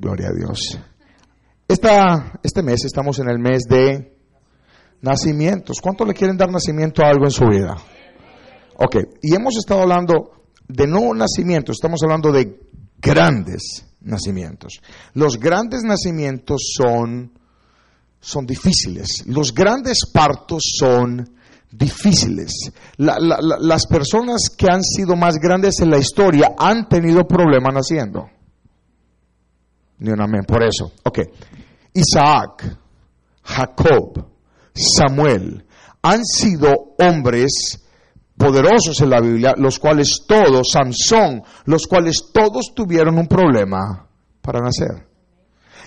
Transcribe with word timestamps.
Gloria 0.00 0.28
a 0.28 0.32
Dios. 0.32 0.78
Esta, 1.68 2.40
este 2.42 2.62
mes 2.62 2.84
estamos 2.84 3.18
en 3.18 3.28
el 3.28 3.38
mes 3.38 3.64
de 3.68 4.16
nacimientos. 5.02 5.76
¿Cuánto 5.80 6.04
le 6.04 6.14
quieren 6.14 6.36
dar 6.36 6.50
nacimiento 6.50 7.02
a 7.04 7.10
algo 7.10 7.24
en 7.26 7.30
su 7.30 7.44
vida? 7.46 7.76
Ok, 8.76 8.96
y 9.22 9.34
hemos 9.34 9.56
estado 9.58 9.82
hablando 9.82 10.32
de 10.66 10.86
no 10.86 11.12
nacimientos, 11.14 11.76
estamos 11.76 12.00
hablando 12.02 12.32
de 12.32 12.58
grandes 12.98 13.84
nacimientos. 14.00 14.80
Los 15.14 15.38
grandes 15.38 15.82
nacimientos 15.82 16.72
son, 16.76 17.32
son 18.20 18.46
difíciles. 18.46 19.24
Los 19.26 19.52
grandes 19.54 19.98
partos 20.12 20.62
son 20.78 21.28
difíciles. 21.70 22.72
La- 22.96 23.18
la- 23.20 23.38
la- 23.40 23.58
las 23.60 23.86
personas 23.86 24.48
que 24.56 24.66
han 24.72 24.82
sido 24.82 25.14
más 25.14 25.36
grandes 25.36 25.78
en 25.80 25.90
la 25.90 25.98
historia 25.98 26.54
han 26.58 26.88
tenido 26.88 27.26
problemas 27.28 27.74
naciendo. 27.74 28.28
Ni 30.00 30.10
un 30.10 30.20
amén 30.20 30.44
por 30.46 30.62
eso. 30.62 30.92
Ok. 31.04 31.20
Isaac, 31.94 32.76
Jacob, 33.42 34.26
Samuel 34.74 35.64
han 36.02 36.24
sido 36.24 36.94
hombres 36.98 37.80
poderosos 38.36 39.00
en 39.02 39.10
la 39.10 39.20
Biblia, 39.20 39.54
los 39.56 39.78
cuales 39.78 40.24
todos, 40.26 40.70
Sansón, 40.72 41.42
los 41.66 41.86
cuales 41.86 42.30
todos 42.32 42.72
tuvieron 42.74 43.18
un 43.18 43.26
problema 43.26 44.08
para 44.40 44.60
nacer. 44.60 45.06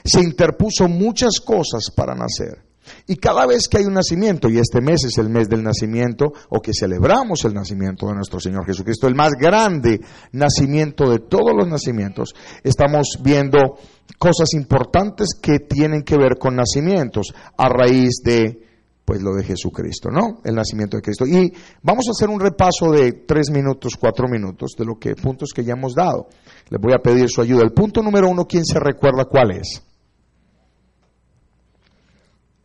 Se 0.06 0.22
interpuso 0.22 0.88
muchas 0.88 1.40
cosas 1.40 1.90
para 1.96 2.14
nacer. 2.14 2.73
Y 3.08 3.16
cada 3.18 3.46
vez 3.46 3.68
que 3.68 3.78
hay 3.78 3.86
un 3.86 3.94
nacimiento, 3.94 4.50
y 4.50 4.58
este 4.58 4.82
mes 4.82 5.04
es 5.06 5.18
el 5.18 5.30
mes 5.30 5.50
del 5.50 5.64
nacimiento, 5.64 6.34
o 6.50 6.62
que 6.62 6.74
celebramos 6.74 7.44
el 7.46 7.54
nacimiento 7.54 8.08
de 8.08 8.16
nuestro 8.16 8.40
Señor 8.40 8.66
Jesucristo, 8.66 9.08
el 9.08 9.16
más 9.16 9.34
grande 9.34 10.02
nacimiento 10.32 11.10
de 11.10 11.20
todos 11.20 11.54
los 11.56 11.68
nacimientos, 11.68 12.34
estamos 12.64 13.20
viendo 13.22 13.78
cosas 14.18 14.54
importantes 14.54 15.30
que 15.42 15.60
tienen 15.60 16.04
que 16.04 16.18
ver 16.18 16.38
con 16.38 16.56
nacimientos 16.56 17.34
a 17.58 17.70
raíz 17.70 18.22
de 18.24 18.60
pues 19.06 19.22
lo 19.22 19.34
de 19.34 19.44
Jesucristo, 19.44 20.10
¿no? 20.10 20.40
El 20.46 20.56
nacimiento 20.56 20.96
de 20.96 21.04
Cristo. 21.04 21.26
Y 21.26 21.54
vamos 21.82 22.06
a 22.08 22.12
hacer 22.12 22.30
un 22.30 22.40
repaso 22.40 22.92
de 22.92 23.12
tres 23.28 23.52
minutos, 23.52 23.98
cuatro 24.00 24.28
minutos 24.30 24.76
de 24.78 24.86
lo 24.86 24.96
que 24.98 25.14
puntos 25.16 25.50
que 25.54 25.64
ya 25.64 25.74
hemos 25.74 25.94
dado. 25.94 26.28
Les 26.70 26.80
voy 26.80 26.94
a 26.94 27.00
pedir 27.00 27.30
su 27.30 27.42
ayuda. 27.42 27.64
El 27.64 27.74
punto 27.74 28.02
número 28.02 28.30
uno, 28.30 28.46
¿quién 28.46 28.64
se 28.66 28.80
recuerda 28.80 29.26
cuál 29.26 29.52
es? 29.52 29.84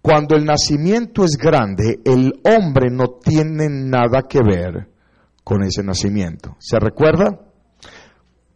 Cuando 0.01 0.37
el 0.37 0.45
nacimiento 0.45 1.25
es 1.25 1.37
grande, 1.37 2.01
el 2.05 2.33
hombre 2.45 2.89
no 2.91 3.19
tiene 3.23 3.69
nada 3.69 4.23
que 4.29 4.41
ver 4.43 4.89
con 5.43 5.63
ese 5.63 5.83
nacimiento. 5.83 6.57
¿Se 6.59 6.79
recuerda? 6.79 7.41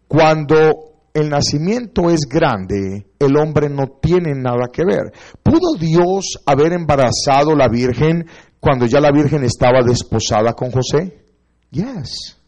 Cuando 0.07 0.93
el 1.15 1.29
nacimiento 1.29 2.11
es 2.11 2.21
grande, 2.29 3.07
el 3.19 3.37
hombre 3.37 3.69
no 3.69 3.99
tiene 4.01 4.35
nada 4.35 4.69
que 4.73 4.85
ver. 4.85 5.13
¿Pudo 5.43 5.77
Dios 5.79 6.39
haber 6.47 6.73
embarazado 6.73 7.55
la 7.55 7.69
Virgen 7.69 8.27
cuando 8.61 8.87
ya 8.87 9.01
la 9.01 9.11
Virgen 9.11 9.45
estaba 9.45 9.83
desposada 9.83 10.53
con 10.53 10.71
José? 10.71 11.25
Yes. 11.71 12.39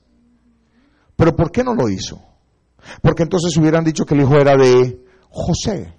Pero 1.17 1.35
¿por 1.35 1.51
qué 1.51 1.65
no 1.65 1.75
lo 1.75 1.89
hizo? 1.89 2.21
Porque 3.03 3.23
entonces 3.23 3.57
hubieran 3.57 3.85
dicho 3.85 4.05
que 4.05 4.15
el 4.15 4.23
hijo 4.23 4.35
era 4.37 4.57
de 4.57 5.03
José. 5.31 5.95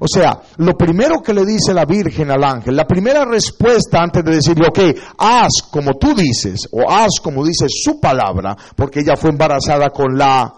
O 0.00 0.06
sea, 0.06 0.40
lo 0.58 0.74
primero 0.74 1.22
que 1.22 1.34
le 1.34 1.44
dice 1.44 1.72
la 1.72 1.84
Virgen 1.84 2.30
al 2.30 2.44
ángel, 2.44 2.76
la 2.76 2.86
primera 2.86 3.24
respuesta 3.24 4.02
antes 4.02 4.24
de 4.24 4.36
decirle, 4.36 4.66
ok, 4.68 4.78
haz 5.18 5.68
como 5.70 5.94
tú 5.94 6.14
dices, 6.14 6.68
o 6.72 6.90
haz 6.90 7.20
como 7.22 7.44
dice 7.44 7.66
su 7.68 8.00
palabra, 8.00 8.56
porque 8.74 9.00
ella 9.00 9.16
fue 9.16 9.30
embarazada 9.30 9.90
con 9.90 10.16
la 10.16 10.52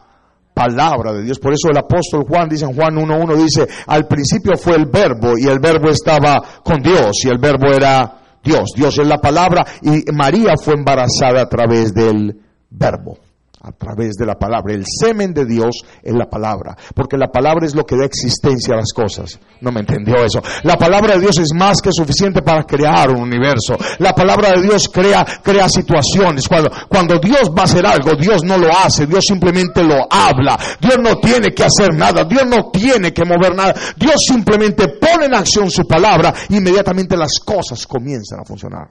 palabra 0.55 1.13
de 1.13 1.23
Dios. 1.23 1.39
Por 1.39 1.53
eso 1.53 1.69
el 1.71 1.79
apóstol 1.79 2.25
Juan 2.29 2.49
dice 2.49 2.65
en 2.65 2.75
Juan 2.75 2.97
1.1, 2.97 3.37
dice, 3.37 3.69
al 3.87 4.07
principio 4.07 4.57
fue 4.57 4.75
el 4.77 4.87
verbo, 4.87 5.39
y 5.39 5.47
el 5.47 5.61
verbo 5.61 5.89
estaba 5.89 6.43
con 6.65 6.83
Dios, 6.83 7.25
y 7.25 7.29
el 7.29 7.39
verbo 7.39 7.67
era 7.73 8.39
Dios. 8.43 8.71
Dios 8.75 8.99
es 8.99 9.07
la 9.07 9.19
palabra, 9.19 9.65
y 9.83 10.11
María 10.13 10.55
fue 10.57 10.75
embarazada 10.75 11.43
a 11.43 11.49
través 11.49 11.95
del 11.95 12.41
verbo 12.71 13.19
a 13.61 13.73
través 13.73 14.15
de 14.15 14.27
la 14.27 14.37
palabra. 14.37 14.75
El 14.75 14.85
semen 14.87 15.35
de 15.35 15.45
Dios 15.45 15.85
es 16.03 16.15
la 16.15 16.27
palabra, 16.27 16.77
porque 16.95 17.17
la 17.17 17.29
palabra 17.29 17.67
es 17.67 17.75
lo 17.75 17.85
que 17.85 17.97
da 17.97 18.05
existencia 18.05 18.75
a 18.75 18.79
las 18.79 18.93
cosas. 18.93 19.39
No 19.61 19.73
me 19.73 19.81
entendió 19.81 20.17
eso. 20.25 20.43
La 20.63 20.77
palabra 20.77 21.15
de 21.15 21.21
Dios 21.21 21.39
es 21.39 21.53
más 21.55 21.81
que 21.83 21.91
suficiente 21.93 22.43
para 22.43 22.65
crear 22.65 23.11
un 23.11 23.23
universo. 23.23 23.77
La 23.99 24.15
palabra 24.15 24.53
de 24.53 24.63
Dios 24.63 24.89
crea, 24.89 25.25
crea 25.43 25.69
situaciones. 25.69 26.47
Cuando, 26.89 27.19
Dios 27.19 27.51
va 27.57 27.63
a 27.63 27.65
hacer 27.65 27.85
algo, 27.85 28.13
Dios 28.19 28.45
no 28.45 28.57
lo 28.59 28.69
hace, 28.71 29.07
Dios 29.07 29.25
simplemente 29.27 29.83
lo 29.83 30.07
habla. 30.11 30.59
Dios 30.81 30.99
no 31.01 31.17
tiene 31.17 31.53
que 31.53 31.65
hacer 31.65 31.95
nada, 31.95 32.25
Dios 32.25 32.47
no 32.47 32.71
tiene 32.71 33.13
que 33.13 33.25
mover 33.25 33.55
nada. 33.55 33.75
Dios 33.97 34.17
simplemente 34.27 34.89
pone 35.01 35.27
en 35.27 35.35
acción 35.35 35.71
su 35.71 35.87
palabra 35.87 36.33
e 36.49 36.57
inmediatamente 36.57 37.17
las 37.17 37.41
cosas 37.45 37.87
comienzan 37.87 38.41
a 38.41 38.45
funcionar. 38.45 38.89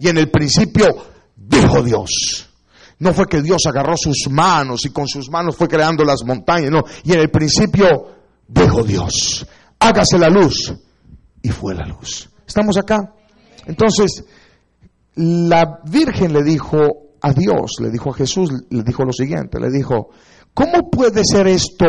Y 0.00 0.08
en 0.08 0.18
el 0.18 0.30
principio 0.30 0.88
dijo 1.36 1.82
Dios. 1.82 2.49
No 3.00 3.14
fue 3.14 3.26
que 3.26 3.42
Dios 3.42 3.62
agarró 3.66 3.96
sus 3.96 4.28
manos 4.30 4.84
y 4.84 4.90
con 4.90 5.08
sus 5.08 5.30
manos 5.30 5.56
fue 5.56 5.68
creando 5.68 6.04
las 6.04 6.22
montañas, 6.24 6.70
no. 6.70 6.84
Y 7.02 7.12
en 7.12 7.20
el 7.20 7.30
principio 7.30 7.86
dijo 8.46 8.82
Dios, 8.82 9.46
hágase 9.78 10.18
la 10.18 10.28
luz. 10.28 10.72
Y 11.42 11.48
fue 11.48 11.74
la 11.74 11.86
luz. 11.86 12.28
¿Estamos 12.46 12.76
acá? 12.76 13.14
Entonces, 13.64 14.24
la 15.14 15.80
Virgen 15.84 16.32
le 16.34 16.42
dijo 16.42 16.78
a 17.22 17.32
Dios, 17.32 17.76
le 17.80 17.90
dijo 17.90 18.10
a 18.10 18.14
Jesús, 18.14 18.50
le 18.68 18.82
dijo 18.82 19.04
lo 19.04 19.12
siguiente, 19.12 19.58
le 19.58 19.70
dijo, 19.70 20.10
¿cómo 20.52 20.90
puede 20.90 21.22
ser 21.24 21.46
esto 21.46 21.86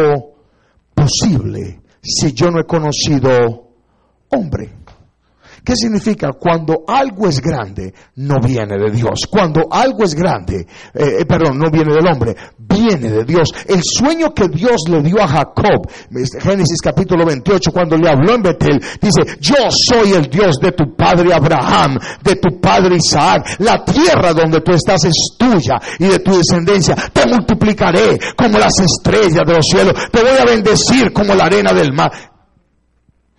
posible 0.94 1.82
si 2.02 2.32
yo 2.32 2.52
no 2.52 2.62
he 2.62 2.66
conocido 2.66 3.70
hombre? 4.30 4.81
¿Qué 5.64 5.76
significa? 5.76 6.32
Cuando 6.34 6.84
algo 6.88 7.28
es 7.28 7.40
grande, 7.40 7.94
no 8.16 8.36
viene 8.44 8.78
de 8.78 8.90
Dios. 8.92 9.28
Cuando 9.30 9.68
algo 9.70 10.04
es 10.04 10.16
grande, 10.16 10.66
eh, 10.94 11.18
eh, 11.20 11.26
perdón, 11.26 11.60
no 11.60 11.70
viene 11.70 11.94
del 11.94 12.08
hombre, 12.08 12.36
viene 12.58 13.10
de 13.12 13.24
Dios. 13.24 13.50
El 13.68 13.82
sueño 13.84 14.34
que 14.34 14.48
Dios 14.48 14.82
le 14.90 15.04
dio 15.04 15.22
a 15.22 15.28
Jacob, 15.28 15.88
Génesis 16.40 16.82
capítulo 16.82 17.26
28, 17.26 17.72
cuando 17.72 17.96
le 17.96 18.10
habló 18.10 18.34
en 18.34 18.42
Betel, 18.42 18.82
dice, 19.00 19.38
yo 19.40 19.56
soy 19.70 20.14
el 20.14 20.30
Dios 20.30 20.56
de 20.60 20.72
tu 20.72 20.96
padre 20.96 21.32
Abraham, 21.32 22.00
de 22.24 22.36
tu 22.38 22.60
padre 22.60 22.96
Isaac. 22.96 23.58
La 23.60 23.86
tierra 23.86 24.34
donde 24.34 24.62
tú 24.62 24.72
estás 24.72 25.06
es 25.06 25.36
tuya 25.38 25.80
y 26.00 26.08
de 26.08 26.20
tu 26.20 26.36
descendencia. 26.36 26.96
Te 27.14 27.28
multiplicaré 27.28 28.18
como 28.36 28.58
las 28.58 28.80
estrellas 28.80 29.46
de 29.46 29.54
los 29.54 29.66
cielos. 29.66 29.94
Te 30.12 30.22
voy 30.22 30.38
a 30.40 30.46
bendecir 30.46 31.14
como 31.14 31.36
la 31.36 31.46
arena 31.46 31.72
del 31.72 31.94
mar. 31.94 32.12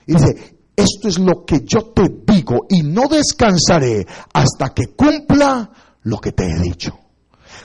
Y 0.06 0.15
dice, 0.15 0.52
esto 0.77 1.09
es 1.09 1.19
lo 1.19 1.44
que 1.44 1.60
yo 1.65 1.93
te 1.94 2.09
digo 2.27 2.66
y 2.69 2.83
no 2.83 3.09
descansaré 3.09 4.06
hasta 4.33 4.71
que 4.71 4.94
cumpla 4.97 5.71
lo 6.03 6.19
que 6.19 6.33
te 6.33 6.44
he 6.44 6.60
dicho. 6.60 6.99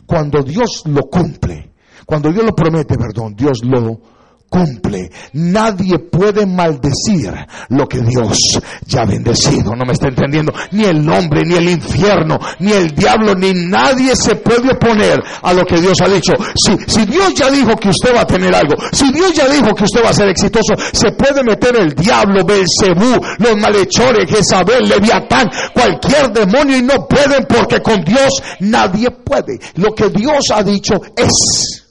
Cuando 0.05 0.43
Dios 0.43 0.83
lo 0.85 1.03
cumple, 1.03 1.73
cuando 2.05 2.31
Dios 2.31 2.45
lo 2.45 2.55
promete, 2.55 2.95
perdón, 2.97 3.35
Dios 3.35 3.63
lo 3.63 4.16
cumple. 4.49 5.11
Nadie 5.33 5.99
puede 5.99 6.45
maldecir 6.45 7.33
lo 7.69 7.87
que 7.87 7.99
Dios 8.01 8.37
ya 8.85 9.01
ha 9.01 9.05
bendecido. 9.05 9.75
No 9.75 9.85
me 9.85 9.93
está 9.93 10.07
entendiendo. 10.07 10.53
Ni 10.71 10.85
el 10.85 11.07
hombre, 11.09 11.41
ni 11.45 11.55
el 11.55 11.69
infierno, 11.69 12.39
ni 12.59 12.71
el 12.71 12.89
diablo, 12.95 13.35
ni 13.35 13.53
nadie 13.53 14.15
se 14.15 14.35
puede 14.35 14.71
oponer 14.71 15.19
a 15.41 15.53
lo 15.53 15.65
que 15.65 15.79
Dios 15.79 15.99
ha 16.01 16.07
dicho. 16.07 16.33
Si, 16.55 16.77
si 16.87 17.05
Dios 17.05 17.33
ya 17.35 17.49
dijo 17.49 17.75
que 17.75 17.89
usted 17.89 18.15
va 18.15 18.21
a 18.21 18.27
tener 18.27 18.53
algo, 18.55 18.75
si 18.91 19.11
Dios 19.11 19.33
ya 19.33 19.47
dijo 19.47 19.73
que 19.73 19.83
usted 19.83 20.03
va 20.03 20.09
a 20.09 20.13
ser 20.13 20.29
exitoso, 20.29 20.73
se 20.91 21.11
puede 21.11 21.43
meter 21.43 21.75
el 21.75 21.93
diablo, 21.93 22.45
Belcebú, 22.45 23.19
los 23.39 23.57
malhechores, 23.57 24.29
Jezabel, 24.29 24.87
Leviatán, 24.87 25.49
cualquier 25.73 26.31
demonio 26.31 26.77
y 26.77 26.81
no 26.81 27.07
pueden 27.07 27.45
porque 27.45 27.81
con 27.81 28.03
Dios 28.03 28.41
nadie 28.59 29.11
puede. 29.11 29.59
Lo 29.75 29.93
que 29.93 30.09
Dios 30.09 30.45
ha 30.53 30.63
dicho 30.63 30.95
es. 31.15 31.86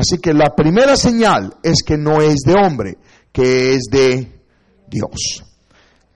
Así 0.00 0.18
que 0.18 0.32
la 0.32 0.54
primera 0.56 0.96
señal 0.96 1.58
es 1.62 1.82
que 1.84 1.98
no 1.98 2.22
es 2.22 2.36
de 2.46 2.54
hombre, 2.54 2.96
que 3.30 3.74
es 3.74 3.82
de 3.90 4.40
Dios. 4.88 5.44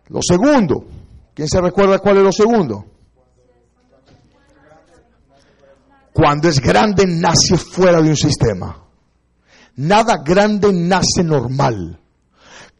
Lo 0.08 0.20
segundo, 0.26 0.86
¿quién 1.34 1.48
se 1.48 1.60
recuerda 1.60 1.98
cuál 1.98 2.16
es 2.16 2.22
lo 2.22 2.32
segundo? 2.32 2.86
Cuando 6.14 6.48
es 6.48 6.60
grande 6.60 7.06
nace 7.06 7.58
fuera 7.58 8.00
de 8.00 8.08
un 8.08 8.16
sistema. 8.16 8.74
Nada 9.76 10.22
grande 10.24 10.72
nace 10.72 11.22
normal. 11.22 12.00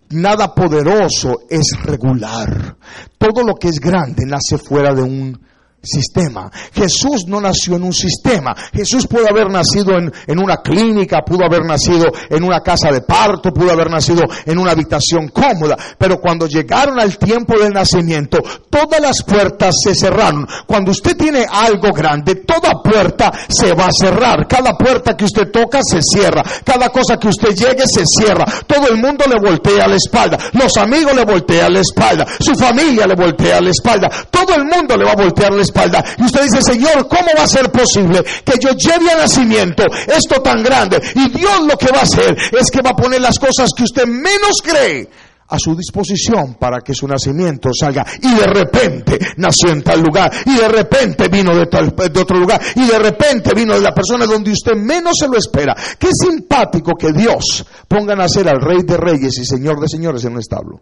Nada 0.08 0.54
poderoso 0.54 1.40
es 1.50 1.66
regular. 1.82 2.78
Todo 3.18 3.42
lo 3.42 3.56
que 3.56 3.68
es 3.68 3.78
grande 3.78 4.24
nace 4.24 4.56
fuera 4.56 4.94
de 4.94 5.02
un 5.02 5.38
sistema. 5.86 6.50
Jesús 6.72 7.24
no 7.26 7.40
nació 7.40 7.76
en 7.76 7.84
un 7.84 7.92
sistema. 7.92 8.54
Jesús 8.72 9.06
pudo 9.06 9.28
haber 9.28 9.50
nacido 9.50 9.96
en, 9.98 10.12
en, 10.26 10.38
una 10.38 10.58
clínica, 10.58 11.22
pudo 11.24 11.44
haber 11.44 11.64
nacido 11.64 12.06
en 12.30 12.42
una 12.42 12.60
casa 12.60 12.90
de 12.90 13.02
parto, 13.02 13.52
pudo 13.52 13.70
haber 13.72 13.90
nacido 13.90 14.22
en 14.44 14.58
una 14.58 14.72
habitación 14.72 15.28
cómoda. 15.28 15.76
Pero 15.98 16.20
cuando 16.20 16.46
llegaron 16.46 16.98
al 16.98 17.18
tiempo 17.18 17.58
del 17.58 17.72
nacimiento, 17.72 18.38
todas 18.70 19.00
las 19.00 19.22
puertas 19.22 19.74
se 19.82 19.94
cerraron. 19.94 20.46
Cuando 20.66 20.90
usted 20.90 21.16
tiene 21.16 21.46
algo 21.50 21.92
grande, 21.92 22.36
toda 22.36 22.82
puerta 22.82 23.32
se 23.48 23.72
va 23.74 23.86
a 23.86 23.92
cerrar. 23.92 24.46
Cada 24.48 24.76
puerta 24.76 25.16
que 25.16 25.24
usted 25.24 25.50
toca 25.50 25.80
se 25.82 26.00
cierra. 26.02 26.42
Cada 26.64 26.88
cosa 26.88 27.18
que 27.18 27.28
usted 27.28 27.54
llegue 27.54 27.84
se 27.86 28.04
cierra. 28.06 28.44
Todo 28.66 28.88
el 28.88 28.96
mundo 28.96 29.24
le 29.28 29.38
voltea 29.40 29.86
la 29.86 29.96
espalda. 29.96 30.38
Los 30.52 30.76
amigos 30.76 31.14
le 31.14 31.24
voltean 31.24 31.72
la 31.72 31.80
espalda. 31.80 32.26
Su 32.40 32.54
familia 32.54 33.06
le 33.06 33.14
voltea 33.14 33.60
la 33.60 33.70
espalda. 33.70 34.08
Todo 34.30 34.54
el 34.54 34.64
mundo 34.64 34.96
le 34.96 35.04
va 35.04 35.12
a 35.12 35.16
voltear 35.16 35.52
la 35.52 35.62
espalda 35.62 35.73
y 36.18 36.24
usted 36.24 36.42
dice, 36.42 36.62
Señor, 36.62 37.08
¿cómo 37.08 37.28
va 37.36 37.44
a 37.44 37.48
ser 37.48 37.70
posible 37.70 38.22
que 38.44 38.54
yo 38.60 38.70
lleve 38.70 39.10
a 39.10 39.18
nacimiento 39.18 39.84
esto 40.06 40.40
tan 40.40 40.62
grande? 40.62 41.00
Y 41.14 41.30
Dios 41.30 41.60
lo 41.66 41.76
que 41.76 41.92
va 41.92 42.00
a 42.00 42.02
hacer 42.02 42.36
es 42.58 42.70
que 42.70 42.80
va 42.82 42.90
a 42.90 42.96
poner 42.96 43.20
las 43.20 43.38
cosas 43.38 43.70
que 43.76 43.84
usted 43.84 44.06
menos 44.06 44.62
cree 44.62 45.08
a 45.46 45.58
su 45.58 45.76
disposición 45.76 46.54
para 46.54 46.80
que 46.80 46.94
su 46.94 47.06
nacimiento 47.06 47.68
salga. 47.78 48.06
Y 48.22 48.34
de 48.34 48.46
repente 48.46 49.18
nació 49.36 49.70
en 49.70 49.82
tal 49.82 50.00
lugar. 50.00 50.32
Y 50.46 50.56
de 50.56 50.68
repente 50.68 51.28
vino 51.28 51.54
de, 51.54 51.66
tal, 51.66 51.94
de 51.94 52.20
otro 52.20 52.38
lugar. 52.38 52.60
Y 52.74 52.86
de 52.86 52.98
repente 52.98 53.52
vino 53.54 53.74
de 53.74 53.80
la 53.80 53.92
persona 53.92 54.26
donde 54.26 54.52
usted 54.52 54.74
menos 54.74 55.14
se 55.18 55.28
lo 55.28 55.36
espera. 55.36 55.76
Qué 55.98 56.08
simpático 56.12 56.92
que 56.98 57.12
Dios 57.12 57.64
ponga 57.86 58.14
a 58.14 58.16
nacer 58.16 58.48
al 58.48 58.60
Rey 58.60 58.82
de 58.84 58.96
Reyes 58.96 59.38
y 59.38 59.44
Señor 59.44 59.80
de 59.80 59.88
Señores 59.88 60.24
en 60.24 60.32
un 60.32 60.40
establo 60.40 60.80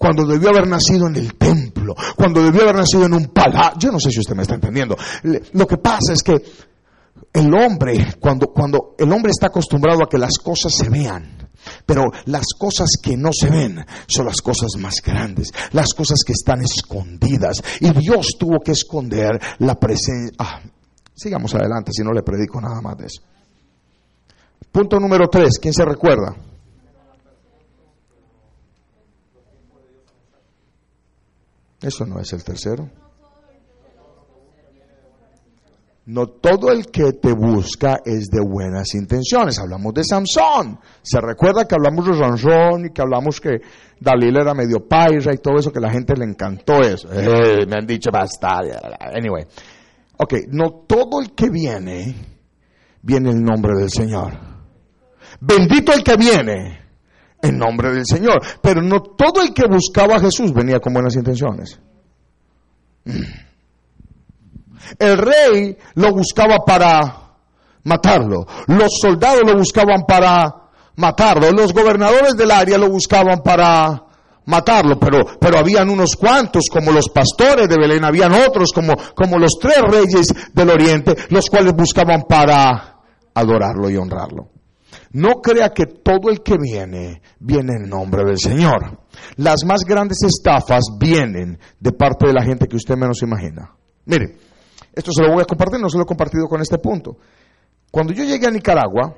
cuando 0.00 0.24
debió 0.24 0.48
haber 0.48 0.66
nacido 0.66 1.08
en 1.08 1.16
el 1.16 1.34
templo, 1.34 1.94
cuando 2.16 2.42
debió 2.42 2.62
haber 2.62 2.76
nacido 2.76 3.04
en 3.04 3.12
un 3.12 3.26
palacio. 3.26 3.78
Yo 3.78 3.92
no 3.92 4.00
sé 4.00 4.10
si 4.10 4.20
usted 4.20 4.34
me 4.34 4.40
está 4.40 4.54
entendiendo. 4.54 4.96
Lo 5.52 5.66
que 5.66 5.76
pasa 5.76 6.14
es 6.14 6.22
que 6.22 6.42
el 7.34 7.52
hombre, 7.52 8.14
cuando, 8.18 8.46
cuando 8.46 8.94
el 8.98 9.12
hombre 9.12 9.30
está 9.30 9.48
acostumbrado 9.48 10.02
a 10.02 10.08
que 10.08 10.16
las 10.16 10.38
cosas 10.38 10.72
se 10.74 10.88
vean, 10.88 11.50
pero 11.84 12.04
las 12.24 12.46
cosas 12.58 12.88
que 13.02 13.14
no 13.14 13.28
se 13.30 13.50
ven 13.50 13.84
son 14.06 14.24
las 14.24 14.40
cosas 14.40 14.70
más 14.78 14.94
grandes, 15.04 15.52
las 15.72 15.92
cosas 15.92 16.20
que 16.26 16.32
están 16.32 16.62
escondidas. 16.62 17.62
Y 17.80 17.90
Dios 17.90 18.28
tuvo 18.38 18.58
que 18.64 18.72
esconder 18.72 19.38
la 19.58 19.74
presencia. 19.74 20.34
Ah, 20.38 20.62
sigamos 21.14 21.54
adelante, 21.54 21.92
si 21.92 22.02
no 22.02 22.12
le 22.12 22.22
predico 22.22 22.58
nada 22.58 22.80
más 22.80 22.96
de 22.96 23.04
eso. 23.04 23.20
Punto 24.72 24.98
número 24.98 25.28
tres, 25.28 25.58
¿quién 25.60 25.74
se 25.74 25.84
recuerda? 25.84 26.34
Eso 31.82 32.04
no 32.06 32.20
es 32.20 32.32
el 32.32 32.44
tercero. 32.44 32.90
No 36.06 36.26
todo 36.26 36.72
el 36.72 36.86
que 36.86 37.12
te 37.12 37.32
busca 37.32 38.00
es 38.04 38.30
de 38.30 38.40
buenas 38.40 38.94
intenciones. 38.94 39.58
Hablamos 39.58 39.94
de 39.94 40.02
Samson. 40.02 40.80
Se 41.02 41.20
recuerda 41.20 41.66
que 41.66 41.76
hablamos 41.76 42.06
de 42.06 42.18
Sansón 42.18 42.86
y 42.86 42.90
que 42.90 43.00
hablamos 43.00 43.40
que 43.40 43.60
Dalila 44.00 44.40
era 44.42 44.54
medio 44.54 44.88
paisa 44.88 45.32
y 45.32 45.38
todo 45.38 45.58
eso, 45.58 45.70
que 45.70 45.78
la 45.78 45.90
gente 45.90 46.14
le 46.16 46.24
encantó 46.24 46.80
eso. 46.80 47.08
Eh, 47.12 47.64
me 47.68 47.76
han 47.76 47.86
dicho 47.86 48.10
basta. 48.12 48.60
Anyway. 49.14 49.44
Ok, 50.16 50.34
no 50.48 50.84
todo 50.86 51.20
el 51.20 51.32
que 51.32 51.48
viene, 51.48 52.14
viene 53.02 53.30
en 53.30 53.42
nombre 53.42 53.78
del 53.78 53.90
Señor. 53.90 54.32
Bendito 55.40 55.92
el 55.92 56.02
que 56.02 56.16
viene 56.16 56.89
en 57.42 57.58
nombre 57.58 57.92
del 57.92 58.06
Señor. 58.06 58.40
Pero 58.60 58.82
no 58.82 59.02
todo 59.02 59.42
el 59.42 59.52
que 59.54 59.66
buscaba 59.68 60.16
a 60.16 60.20
Jesús 60.20 60.52
venía 60.52 60.80
con 60.80 60.92
buenas 60.92 61.14
intenciones. 61.16 61.78
El 64.98 65.18
rey 65.18 65.76
lo 65.94 66.12
buscaba 66.12 66.58
para 66.64 67.34
matarlo. 67.84 68.46
Los 68.66 68.98
soldados 69.00 69.42
lo 69.46 69.56
buscaban 69.56 70.02
para 70.06 70.54
matarlo. 70.96 71.50
Los 71.52 71.72
gobernadores 71.72 72.36
del 72.36 72.50
área 72.50 72.78
lo 72.78 72.90
buscaban 72.90 73.40
para 73.42 74.04
matarlo, 74.46 74.98
pero, 74.98 75.38
pero 75.38 75.58
habían 75.58 75.90
unos 75.90 76.16
cuantos, 76.16 76.64
como 76.70 76.90
los 76.92 77.08
pastores 77.08 77.68
de 77.68 77.76
Belén, 77.76 78.04
habían 78.04 78.32
otros, 78.32 78.72
como, 78.72 78.94
como 79.14 79.38
los 79.38 79.52
tres 79.60 79.80
reyes 79.88 80.26
del 80.52 80.70
oriente, 80.70 81.14
los 81.28 81.48
cuales 81.48 81.72
buscaban 81.74 82.22
para 82.28 82.96
adorarlo 83.34 83.88
y 83.88 83.96
honrarlo. 83.96 84.48
No 85.12 85.40
crea 85.42 85.70
que 85.70 85.86
todo 85.86 86.30
el 86.30 86.40
que 86.42 86.56
viene, 86.56 87.20
viene 87.40 87.74
en 87.76 87.88
nombre 87.88 88.22
del 88.24 88.38
Señor. 88.38 89.00
Las 89.36 89.64
más 89.64 89.84
grandes 89.84 90.18
estafas 90.22 90.84
vienen 90.98 91.58
de 91.80 91.92
parte 91.92 92.28
de 92.28 92.32
la 92.32 92.44
gente 92.44 92.68
que 92.68 92.76
usted 92.76 92.96
menos 92.96 93.22
imagina. 93.22 93.74
Mire, 94.04 94.36
esto 94.92 95.10
se 95.12 95.22
lo 95.22 95.32
voy 95.32 95.42
a 95.42 95.46
compartir, 95.46 95.80
no 95.80 95.90
se 95.90 95.96
lo 95.96 96.04
he 96.04 96.06
compartido 96.06 96.46
con 96.46 96.60
este 96.60 96.78
punto. 96.78 97.16
Cuando 97.90 98.12
yo 98.12 98.22
llegué 98.22 98.46
a 98.46 98.50
Nicaragua, 98.52 99.16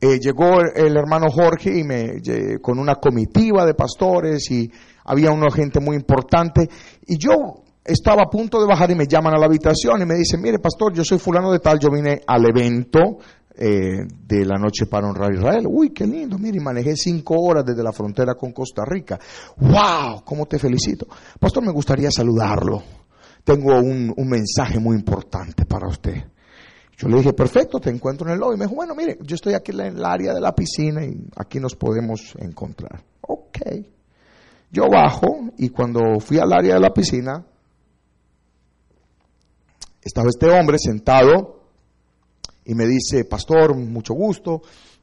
eh, 0.00 0.20
llegó 0.20 0.60
el 0.60 0.96
hermano 0.96 1.26
Jorge 1.30 1.76
y 1.76 1.82
me, 1.82 2.20
con 2.62 2.78
una 2.78 2.94
comitiva 2.94 3.66
de 3.66 3.74
pastores 3.74 4.48
y 4.52 4.70
había 5.04 5.32
una 5.32 5.50
gente 5.50 5.80
muy 5.80 5.96
importante 5.96 6.68
y 7.06 7.18
yo 7.18 7.64
estaba 7.84 8.22
a 8.22 8.30
punto 8.30 8.60
de 8.60 8.66
bajar 8.66 8.90
y 8.90 8.94
me 8.94 9.06
llaman 9.08 9.34
a 9.34 9.38
la 9.38 9.46
habitación 9.46 10.02
y 10.02 10.06
me 10.06 10.14
dicen, 10.14 10.40
mire 10.40 10.58
pastor, 10.58 10.92
yo 10.92 11.02
soy 11.02 11.18
fulano 11.18 11.50
de 11.50 11.58
tal, 11.58 11.80
yo 11.80 11.88
vine 11.90 12.20
al 12.26 12.44
evento 12.48 13.18
eh, 13.58 14.06
de 14.26 14.44
la 14.44 14.56
noche 14.56 14.86
para 14.86 15.08
honrar 15.08 15.32
a 15.32 15.34
Israel. 15.34 15.66
Uy, 15.68 15.90
qué 15.90 16.06
lindo, 16.06 16.38
mire, 16.38 16.60
manejé 16.60 16.94
cinco 16.96 17.34
horas 17.40 17.64
desde 17.64 17.82
la 17.82 17.92
frontera 17.92 18.34
con 18.34 18.52
Costa 18.52 18.84
Rica. 18.86 19.18
¡Wow! 19.56 20.22
¿Cómo 20.24 20.46
te 20.46 20.58
felicito? 20.58 21.06
Pastor, 21.40 21.64
me 21.64 21.72
gustaría 21.72 22.10
saludarlo. 22.10 22.82
Tengo 23.42 23.78
un, 23.78 24.14
un 24.16 24.28
mensaje 24.28 24.78
muy 24.78 24.96
importante 24.96 25.64
para 25.64 25.88
usted. 25.88 26.22
Yo 26.96 27.08
le 27.08 27.18
dije, 27.18 27.32
perfecto, 27.32 27.78
te 27.78 27.90
encuentro 27.90 28.28
en 28.28 28.34
el 28.34 28.40
lobby. 28.40 28.56
Me 28.56 28.64
dijo, 28.64 28.76
bueno, 28.76 28.94
mire, 28.94 29.18
yo 29.22 29.34
estoy 29.34 29.54
aquí 29.54 29.72
en 29.72 29.80
el 29.80 30.04
área 30.04 30.34
de 30.34 30.40
la 30.40 30.54
piscina 30.54 31.04
y 31.04 31.28
aquí 31.36 31.58
nos 31.58 31.74
podemos 31.74 32.34
encontrar. 32.38 33.02
Ok. 33.20 33.58
Yo 34.70 34.88
bajo 34.88 35.50
y 35.56 35.70
cuando 35.70 36.20
fui 36.20 36.38
al 36.38 36.52
área 36.52 36.74
de 36.74 36.80
la 36.80 36.90
piscina, 36.90 37.44
estaba 40.02 40.28
este 40.28 40.50
hombre 40.50 40.78
sentado 40.78 41.57
y 42.68 42.74
me 42.74 42.86
dice, 42.86 43.24
pastor, 43.24 43.74
mucho 43.74 44.12
gusto. 44.12 44.60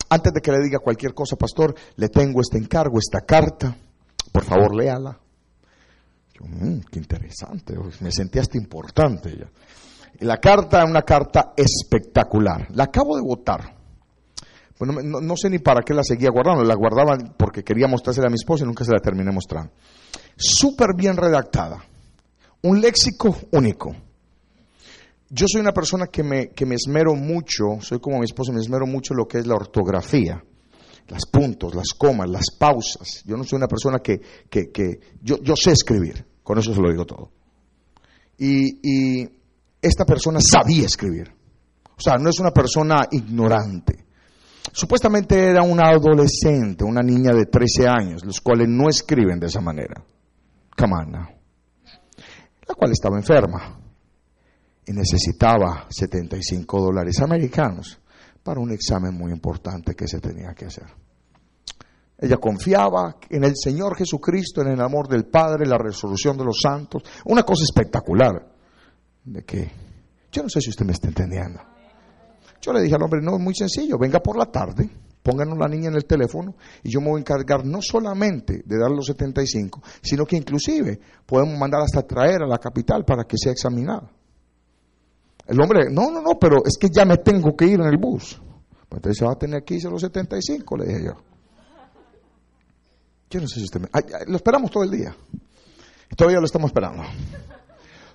Antes 0.10 0.32
de 0.34 0.40
que 0.40 0.52
le 0.52 0.62
diga 0.62 0.78
cualquier 0.78 1.16
cosa, 1.16 1.36
pastor, 1.36 1.74
le 1.96 2.10
tengo 2.10 2.40
este 2.40 2.60
encargo, 2.60 3.00
esta 3.00 3.22
carta. 3.22 3.76
Por 4.32 4.44
favor, 4.44 4.76
léala. 4.76 5.20
Yo, 6.32 6.46
mmm, 6.46 6.82
qué 6.92 7.00
interesante, 7.00 7.74
me 8.02 8.12
sentí 8.12 8.38
hasta 8.38 8.60
importante 8.60 9.36
ya. 9.36 9.50
La 10.20 10.38
carta 10.38 10.84
es 10.84 10.90
una 10.90 11.02
carta 11.02 11.54
espectacular. 11.58 12.68
La 12.76 12.84
acabo 12.84 13.16
de 13.16 13.24
votar. 13.24 13.76
Bueno, 14.78 15.02
no, 15.02 15.20
no, 15.20 15.36
sé 15.36 15.50
ni 15.50 15.58
para 15.58 15.82
qué 15.82 15.96
la 15.96 16.04
seguía 16.04 16.30
guardando. 16.30 16.64
La 16.64 16.76
guardaba 16.76 17.18
porque 17.36 17.64
quería 17.64 17.88
mostrársela 17.88 18.28
a 18.28 18.30
mi 18.30 18.36
esposa 18.36 18.64
y 18.64 18.68
nunca 18.68 18.86
se 18.86 18.92
la 18.92 19.00
terminé 19.00 19.32
mostrando. 19.32 19.72
Súper 20.38 20.90
bien 20.96 21.18
redactada. 21.18 21.84
Un 22.62 22.80
léxico 22.80 23.36
único 23.54 23.96
yo 25.30 25.48
soy 25.48 25.62
una 25.62 25.72
persona 25.72 26.08
que 26.08 26.24
me, 26.24 26.50
que 26.50 26.66
me 26.66 26.76
esmero 26.76 27.16
mucho, 27.16 27.82
soy 27.82 28.00
como 28.00 28.20
mi 28.20 28.26
esposa, 28.26 28.52
me 28.52 28.60
esmero 28.60 28.86
mucho 28.86 29.14
lo 29.14 29.28
que 29.28 29.40
es 29.40 29.48
la 29.48 29.56
ortografía, 29.56 30.44
las 31.08 31.26
puntos, 31.26 31.74
las 31.74 31.94
comas, 31.98 32.30
las 32.30 32.52
pausas. 32.58 33.24
Yo 33.26 33.36
no 33.36 33.44
soy 33.44 33.58
una 33.58 33.68
persona 33.68 34.00
que, 34.00 34.20
que, 34.50 34.72
que 34.72 35.00
yo, 35.22 35.38
yo, 35.42 35.56
sé 35.56 35.72
escribir, 35.72 36.26
con 36.44 36.60
eso 36.60 36.74
se 36.74 36.82
lo 36.82 36.92
digo 36.92 37.06
todo. 37.06 37.32
Y, 38.38 39.22
y 39.24 39.30
esta 39.82 40.06
persona 40.06 40.40
sabía 40.42 40.86
escribir. 40.86 41.34
O 41.98 42.02
sea, 42.02 42.18
no 42.18 42.30
es 42.30 42.40
una 42.40 42.52
persona 42.52 43.08
ignorante. 43.10 44.06
Supuestamente 44.72 45.40
era 45.40 45.64
una 45.64 45.90
adolescente, 45.90 46.84
una 46.84 47.02
niña 47.02 47.32
de 47.34 47.46
13 47.46 47.88
años, 47.88 48.26
los 48.26 48.42
cuales 48.42 48.68
no 48.68 48.90
escriben 48.90 49.40
de 49.40 49.48
esa 49.48 49.62
manera. 49.62 50.04
Camana. 50.76 51.30
La 52.68 52.76
cual 52.76 52.92
estaba 52.92 53.18
enferma 53.18 53.85
y 54.86 54.94
necesitaba 54.94 55.88
75 55.90 56.82
dólares 56.82 57.20
americanos 57.22 58.00
para 58.44 58.60
un 58.60 58.72
examen 58.72 59.14
muy 59.14 59.32
importante 59.32 59.96
que 59.96 60.08
se 60.08 60.20
tenía 60.20 60.54
que 60.54 60.66
hacer. 60.66 60.86
Ella 62.18 62.38
confiaba 62.38 63.18
en 63.30 63.44
el 63.44 63.54
Señor 63.56 63.98
Jesucristo, 63.98 64.62
en 64.62 64.70
el 64.70 64.82
amor 64.82 65.08
del 65.08 65.26
Padre, 65.26 65.66
la 65.66 65.78
resolución 65.78 66.38
de 66.38 66.46
los 66.46 66.60
santos. 66.62 67.04
Una 67.26 67.44
cosa 67.44 67.64
espectacular. 67.64 68.54
De 69.24 69.44
que, 69.44 69.70
yo 70.32 70.44
no 70.44 70.50
sé 70.50 70.62
si 70.62 70.70
usted 70.70 70.86
me 70.86 70.94
está 70.94 71.08
entendiendo. 71.08 71.60
Yo 72.62 72.72
le 72.72 72.82
dije 72.82 72.96
al 72.96 73.04
hombre, 73.04 73.22
no, 73.22 73.36
es 73.36 73.42
muy 73.42 73.54
sencillo, 73.54 73.98
venga 73.98 74.20
por 74.20 74.38
la 74.38 74.46
tarde, 74.46 74.90
pónganos 75.22 75.58
la 75.58 75.68
niña 75.68 75.90
en 75.90 75.96
el 75.96 76.06
teléfono 76.06 76.56
y 76.84 76.90
yo 76.90 77.02
me 77.02 77.10
voy 77.10 77.18
a 77.18 77.22
encargar 77.22 77.66
no 77.66 77.80
solamente 77.82 78.64
de 78.66 78.80
dar 78.80 78.92
los 78.92 79.08
75, 79.08 79.82
sino 80.02 80.26
que 80.26 80.38
inclusive 80.38 81.00
podemos 81.26 81.58
mandar 81.60 81.82
hasta 81.82 82.04
traer 82.04 82.44
a 82.44 82.48
la 82.48 82.58
capital 82.58 83.04
para 83.04 83.26
que 83.26 83.38
sea 83.38 83.52
examinada. 83.52 84.10
El 85.48 85.62
hombre, 85.62 85.90
no, 85.92 86.10
no, 86.10 86.22
no, 86.22 86.40
pero 86.40 86.58
es 86.66 86.78
que 86.80 86.88
ya 86.90 87.06
me 87.06 87.18
tengo 87.18 87.56
que 87.56 87.66
ir 87.66 87.80
en 87.80 87.88
el 87.88 87.98
bus. 87.98 88.42
Pues 88.90 89.00
entonces 89.00 89.18
se 89.18 89.26
va 89.26 89.34
a 89.34 89.38
tener 89.38 89.64
que 89.64 89.76
irse 89.76 89.88
a 89.88 89.92
los 89.92 90.02
75, 90.02 90.78
le 90.78 90.86
dije 90.86 91.06
yo. 91.06 91.14
Yo 93.30 93.42
no 93.42 93.48
sé 93.48 93.60
si 93.60 93.66
usted 93.66 93.82
me... 93.82 93.90
lo 94.28 94.36
esperamos 94.36 94.72
todo 94.72 94.84
el 94.84 94.92
día. 94.92 95.16
Todavía 96.16 96.40
lo 96.40 96.46
estamos 96.46 96.70
esperando. 96.70 97.04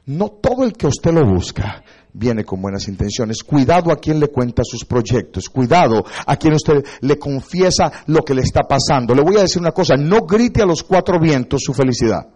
No 0.06 0.28
todo 0.28 0.64
el 0.64 0.72
que 0.72 0.86
usted 0.86 1.12
lo 1.12 1.26
busca 1.26 1.84
viene 2.12 2.44
con 2.44 2.60
buenas 2.60 2.88
intenciones. 2.88 3.42
Cuidado 3.42 3.92
a 3.92 3.96
quien 3.96 4.18
le 4.18 4.28
cuenta 4.28 4.62
sus 4.64 4.84
proyectos. 4.84 5.48
Cuidado 5.48 6.04
a 6.26 6.36
quien 6.36 6.54
usted 6.54 6.84
le 7.00 7.18
confiesa 7.18 7.92
lo 8.06 8.22
que 8.22 8.34
le 8.34 8.42
está 8.42 8.62
pasando. 8.62 9.14
Le 9.14 9.22
voy 9.22 9.36
a 9.36 9.42
decir 9.42 9.60
una 9.60 9.72
cosa, 9.72 9.94
no 9.96 10.22
grite 10.22 10.62
a 10.62 10.66
los 10.66 10.82
cuatro 10.82 11.20
vientos 11.20 11.62
su 11.62 11.74
felicidad. 11.74 12.28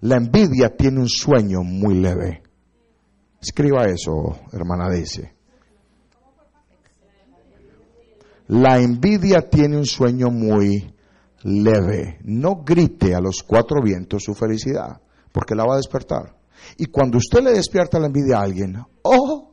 La 0.00 0.16
envidia 0.16 0.76
tiene 0.76 1.00
un 1.00 1.08
sueño 1.08 1.62
muy 1.62 1.94
leve. 1.94 2.43
Escriba 3.44 3.84
eso, 3.84 4.38
hermana 4.52 4.88
dice. 4.88 5.34
La 8.46 8.78
envidia 8.78 9.50
tiene 9.50 9.76
un 9.76 9.84
sueño 9.84 10.30
muy 10.30 10.94
leve. 11.42 12.20
No 12.24 12.62
grite 12.64 13.14
a 13.14 13.20
los 13.20 13.42
cuatro 13.42 13.82
vientos 13.82 14.22
su 14.22 14.34
felicidad, 14.34 14.98
porque 15.30 15.54
la 15.54 15.66
va 15.66 15.74
a 15.74 15.76
despertar. 15.76 16.34
Y 16.78 16.86
cuando 16.86 17.18
usted 17.18 17.42
le 17.42 17.52
despierta 17.52 17.98
la 17.98 18.06
envidia 18.06 18.38
a 18.38 18.44
alguien, 18.44 18.82
oh, 19.02 19.52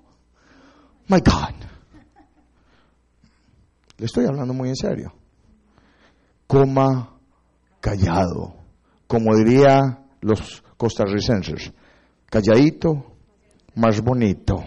my 1.10 1.20
God. 1.20 1.56
Le 3.98 4.06
estoy 4.06 4.26
hablando 4.26 4.54
muy 4.54 4.70
en 4.70 4.78
serio. 4.78 5.12
Coma 6.48 7.20
callado, 7.82 8.56
como 9.06 9.36
diría 9.36 10.06
los 10.22 10.64
costarricenses, 10.78 11.74
calladito, 12.30 13.11
más 13.76 14.02
bonito. 14.02 14.64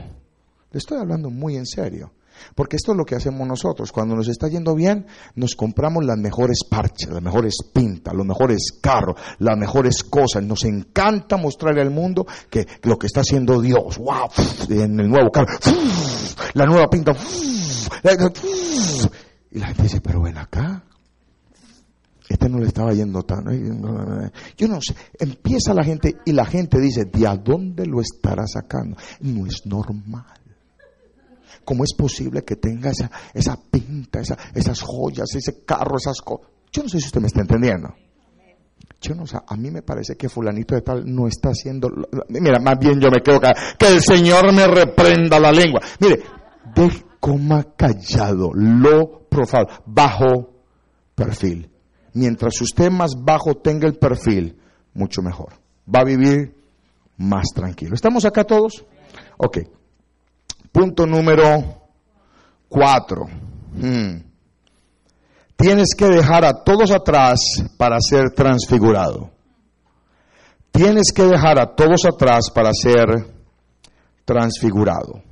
Le 0.71 0.79
estoy 0.79 0.99
hablando 0.99 1.31
muy 1.31 1.57
en 1.57 1.67
serio. 1.67 2.13
Porque 2.55 2.77
esto 2.77 2.93
es 2.93 2.99
lo 2.99 3.05
que 3.05 3.15
hacemos 3.15 3.47
nosotros. 3.47 3.93
Cuando 3.93 4.15
nos 4.17 4.29
está 4.29 4.49
yendo 4.49 4.75
bien, 4.75 5.07
nos 5.35 5.55
compramos 5.55 6.05
las 6.05 6.19
mejores 6.19 6.65
parches, 6.69 7.09
las 7.11 7.23
mejores 7.23 7.55
pintas, 7.73 8.15
los 8.15 8.27
mejores 8.27 8.73
carros, 8.81 9.17
las 9.39 9.57
mejores 9.57 10.03
cosas. 10.05 10.43
Nos 10.43 10.65
encanta 10.65 11.37
mostrarle 11.37 11.81
al 11.81 11.91
mundo 11.91 12.27
que 12.51 12.67
lo 12.83 12.99
que 12.99 13.07
está 13.07 13.21
haciendo 13.21 13.61
Dios. 13.61 13.99
¡Wow! 13.99 14.31
En 14.69 15.01
el 15.01 15.09
nuevo 15.09 15.31
carro. 15.31 15.57
La 16.55 16.67
nueva 16.67 16.89
pinta. 16.89 17.13
Y 19.51 19.59
la 19.59 19.67
gente 19.69 19.83
dice, 19.85 20.01
pero 20.01 20.23
ven 20.23 20.39
acá. 20.39 20.83
Este 22.29 22.49
no 22.49 22.59
le 22.59 22.67
estaba 22.69 22.93
yendo 22.93 23.23
tan. 23.23 23.45
Yo 24.57 24.69
no 24.69 24.81
sé. 24.81 24.95
Empieza 25.19 25.75
la 25.75 25.85
gente 25.85 26.17
y 26.25 26.33
la 26.33 26.47
gente 26.47 26.81
dice, 26.81 27.05
¿de 27.05 27.27
a 27.27 27.37
dónde 27.37 27.87
lo 27.87 28.01
estará 28.01 28.47
sacando? 28.47 28.97
No 29.21 29.47
es 29.47 29.67
normal. 29.67 30.25
¿Cómo 31.65 31.85
es 31.85 31.95
posible 31.95 32.43
que 32.43 32.57
tenga 32.57 32.91
esa, 32.91 33.11
esa 33.33 33.59
pinta, 33.71 34.21
esa- 34.21 34.39
esas 34.55 34.81
joyas, 34.83 35.35
ese 35.35 35.65
carro, 35.65 35.97
esas 35.99 36.21
cosas? 36.21 36.47
Yo 36.73 36.83
no 36.83 36.89
sé 36.89 36.99
si 37.01 37.07
usted 37.07 37.21
me 37.21 37.27
está 37.29 37.41
entendiendo. 37.41 37.95
Yo 39.01 39.15
no 39.15 39.27
sé, 39.27 39.37
a 39.47 39.57
mí 39.57 39.71
me 39.71 39.83
parece 39.83 40.17
que 40.17 40.29
fulanito 40.31 40.75
de 40.75 40.81
tal 40.83 41.05
no 41.07 41.27
está 41.29 41.51
haciendo... 41.51 41.91
Mira, 42.29 42.59
más 42.59 42.79
bien 42.79 42.99
yo 43.01 43.11
me 43.11 43.21
quedo 43.23 43.39
que 43.79 43.87
el 43.87 44.01
Señor 44.01 44.51
me 44.53 44.67
reprenda 44.67 45.39
la 45.39 45.53
lengua. 45.53 45.81
Mire, 46.01 46.23
de 46.75 46.91
coma 47.21 47.65
callado, 47.77 48.51
lo 48.55 49.27
profano, 49.29 49.67
bajo 49.87 50.51
perfil. 51.15 51.71
Mientras 52.15 52.61
usted 52.61 52.91
más 52.91 53.13
bajo 53.19 53.57
tenga 53.57 53.87
el 53.87 53.97
perfil, 53.97 54.57
mucho 54.95 55.21
mejor. 55.21 55.55
Va 55.93 56.01
a 56.01 56.05
vivir 56.05 56.55
más 57.17 57.49
tranquilo. 57.55 57.95
¿Estamos 57.95 58.25
acá 58.25 58.45
todos? 58.45 58.85
Ok. 59.37 59.59
Punto 60.73 61.07
número 61.07 61.89
cuatro. 62.69 63.27
Hmm. 63.75 64.23
Tienes 65.57 65.89
que 65.97 66.07
dejar 66.07 66.45
a 66.45 66.65
todos 66.65 66.91
atrás 66.91 67.41
para 67.77 67.99
ser 68.01 68.31
transfigurado. 68.31 69.31
Tienes 70.71 71.13
que 71.15 71.23
dejar 71.23 71.61
a 71.61 71.75
todos 71.75 72.05
atrás 72.05 72.51
para 72.53 72.73
ser 72.73 73.07
transfigurado. 74.25 75.23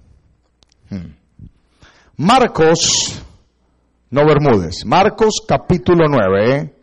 Hmm. 0.91 1.15
Marcos, 2.17 3.23
no 4.13 4.27
Bermúdez, 4.27 4.85
Marcos 4.85 5.43
capítulo 5.49 6.07
9, 6.07 6.55
¿eh? 6.55 6.77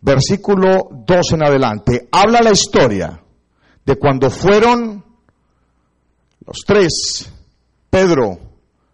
versículo 0.00 0.88
2 1.04 1.32
en 1.32 1.42
adelante, 1.44 2.08
habla 2.12 2.40
la 2.42 2.52
historia 2.52 3.20
de 3.84 3.96
cuando 3.96 4.30
fueron 4.30 5.04
los 6.46 6.58
tres, 6.64 7.28
Pedro, 7.90 8.38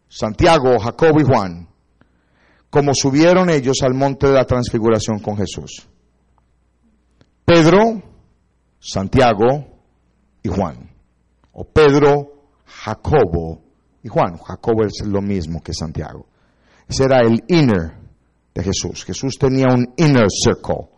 Santiago, 0.08 0.78
Jacobo 0.78 1.20
y 1.20 1.24
Juan, 1.24 1.68
como 2.70 2.94
subieron 2.94 3.50
ellos 3.50 3.76
al 3.82 3.92
monte 3.92 4.26
de 4.26 4.32
la 4.32 4.46
transfiguración 4.46 5.18
con 5.18 5.36
Jesús. 5.36 5.86
Pedro, 7.44 8.02
Santiago 8.80 9.66
y 10.42 10.48
Juan. 10.48 10.90
O 11.52 11.64
Pedro, 11.64 12.32
Jacobo 12.64 13.60
y 14.02 14.08
Juan. 14.08 14.38
Jacobo 14.38 14.84
es 14.84 15.06
lo 15.06 15.20
mismo 15.20 15.62
que 15.62 15.74
Santiago. 15.74 16.26
Ese 16.88 17.04
era 17.04 17.20
el 17.20 17.42
inner 17.48 17.92
de 18.54 18.62
Jesús. 18.62 19.04
Jesús 19.04 19.36
tenía 19.38 19.66
un 19.72 19.92
inner 19.96 20.26
circle. 20.30 20.88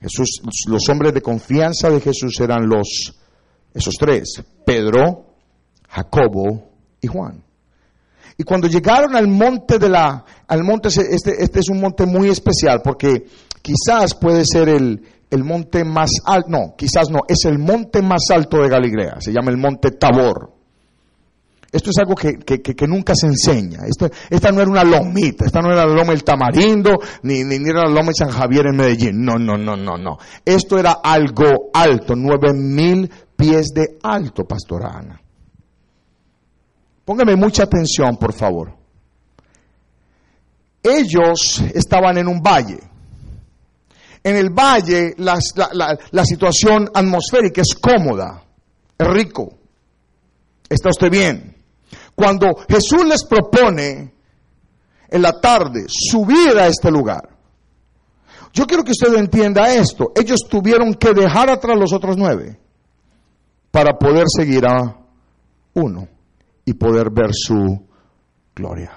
Jesús, 0.00 0.40
los 0.68 0.88
hombres 0.88 1.14
de 1.14 1.22
confianza 1.22 1.88
de 1.88 2.00
Jesús 2.00 2.38
eran 2.40 2.68
los, 2.68 3.14
esos 3.72 3.94
tres, 3.98 4.42
Pedro, 4.64 5.34
Jacobo 5.88 6.70
y 7.00 7.06
Juan. 7.06 7.42
Y 8.38 8.44
cuando 8.44 8.68
llegaron 8.68 9.16
al 9.16 9.28
monte 9.28 9.78
de 9.78 9.88
la, 9.88 10.24
al 10.46 10.62
monte, 10.62 10.88
este, 10.88 11.42
este 11.42 11.60
es 11.60 11.70
un 11.70 11.80
monte 11.80 12.04
muy 12.04 12.28
especial 12.28 12.82
porque 12.84 13.26
quizás 13.62 14.14
puede 14.14 14.44
ser 14.44 14.68
el, 14.68 15.00
el 15.30 15.42
monte 15.42 15.84
más 15.84 16.10
alto, 16.26 16.50
no, 16.50 16.74
quizás 16.76 17.08
no, 17.10 17.20
es 17.26 17.44
el 17.46 17.58
monte 17.58 18.02
más 18.02 18.24
alto 18.30 18.58
de 18.58 18.68
Galilea, 18.68 19.16
se 19.20 19.32
llama 19.32 19.50
el 19.50 19.56
monte 19.56 19.92
Tabor. 19.92 20.55
Esto 21.72 21.90
es 21.90 21.98
algo 21.98 22.14
que, 22.14 22.38
que- 22.38 22.62
que- 22.62 22.86
nunca 22.86 23.14
se 23.14 23.26
enseña. 23.26 23.80
Esta 24.30 24.50
no 24.52 24.60
era 24.62 24.70
una 24.70 24.84
lomita, 24.84 25.44
esta 25.44 25.60
no 25.60 25.72
era 25.72 25.84
la 25.84 25.92
loma 25.94 26.12
del 26.12 26.24
Tamarindo, 26.24 26.96
ni, 27.22 27.44
ni, 27.44 27.58
ni 27.58 27.68
era 27.68 27.82
la 27.82 27.90
loma 27.90 28.08
de 28.08 28.14
San 28.14 28.30
Javier 28.30 28.66
en 28.68 28.76
Medellín. 28.76 29.24
No, 29.24 29.34
no, 29.34 29.58
no, 29.58 29.76
no, 29.76 29.98
no. 29.98 30.16
Esto 30.44 30.78
era 30.78 30.98
algo 31.02 31.70
alto, 31.74 32.14
nueve 32.16 32.52
mil 32.54 33.10
pies 33.36 33.66
de 33.74 33.98
alto, 34.02 34.44
Pastora 34.44 34.90
Ana. 34.96 35.20
Póngame 37.04 37.36
mucha 37.36 37.64
atención, 37.64 38.16
por 38.16 38.32
favor. 38.32 38.72
Ellos 40.82 41.62
estaban 41.74 42.16
en 42.18 42.28
un 42.28 42.40
valle. 42.40 42.78
En 44.22 44.36
el 44.36 44.50
valle 44.50 45.14
las- 45.18 45.52
la, 45.56 45.68
la- 45.72 45.98
la 46.10 46.24
situación 46.24 46.88
atmosférica 46.94 47.60
es 47.62 47.74
cómoda, 47.74 48.42
es 48.98 49.06
rico. 49.06 49.52
¿Está 50.68 50.88
usted 50.90 51.10
bien? 51.10 51.55
Cuando 52.16 52.56
Jesús 52.68 53.04
les 53.06 53.24
propone 53.24 54.14
en 55.08 55.22
la 55.22 55.38
tarde 55.38 55.84
subir 55.86 56.58
a 56.58 56.66
este 56.66 56.90
lugar, 56.90 57.28
yo 58.54 58.66
quiero 58.66 58.82
que 58.82 58.92
usted 58.92 59.14
entienda 59.14 59.72
esto. 59.74 60.12
Ellos 60.16 60.40
tuvieron 60.48 60.94
que 60.94 61.12
dejar 61.12 61.50
atrás 61.50 61.78
los 61.78 61.92
otros 61.92 62.16
nueve 62.16 62.58
para 63.70 63.98
poder 63.98 64.24
seguir 64.34 64.64
a 64.66 64.96
uno 65.74 66.08
y 66.64 66.72
poder 66.72 67.10
ver 67.10 67.32
su 67.32 67.86
gloria. 68.54 68.92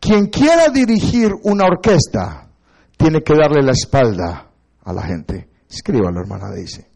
Quien 0.00 0.26
quiera 0.26 0.68
dirigir 0.68 1.32
una 1.44 1.64
orquesta 1.66 2.48
tiene 2.96 3.22
que 3.22 3.34
darle 3.34 3.62
la 3.62 3.70
espalda 3.70 4.50
a 4.82 4.92
la 4.92 5.02
gente. 5.02 5.48
Escríbalo, 5.70 6.20
hermana 6.20 6.50
Daisy. 6.50 6.91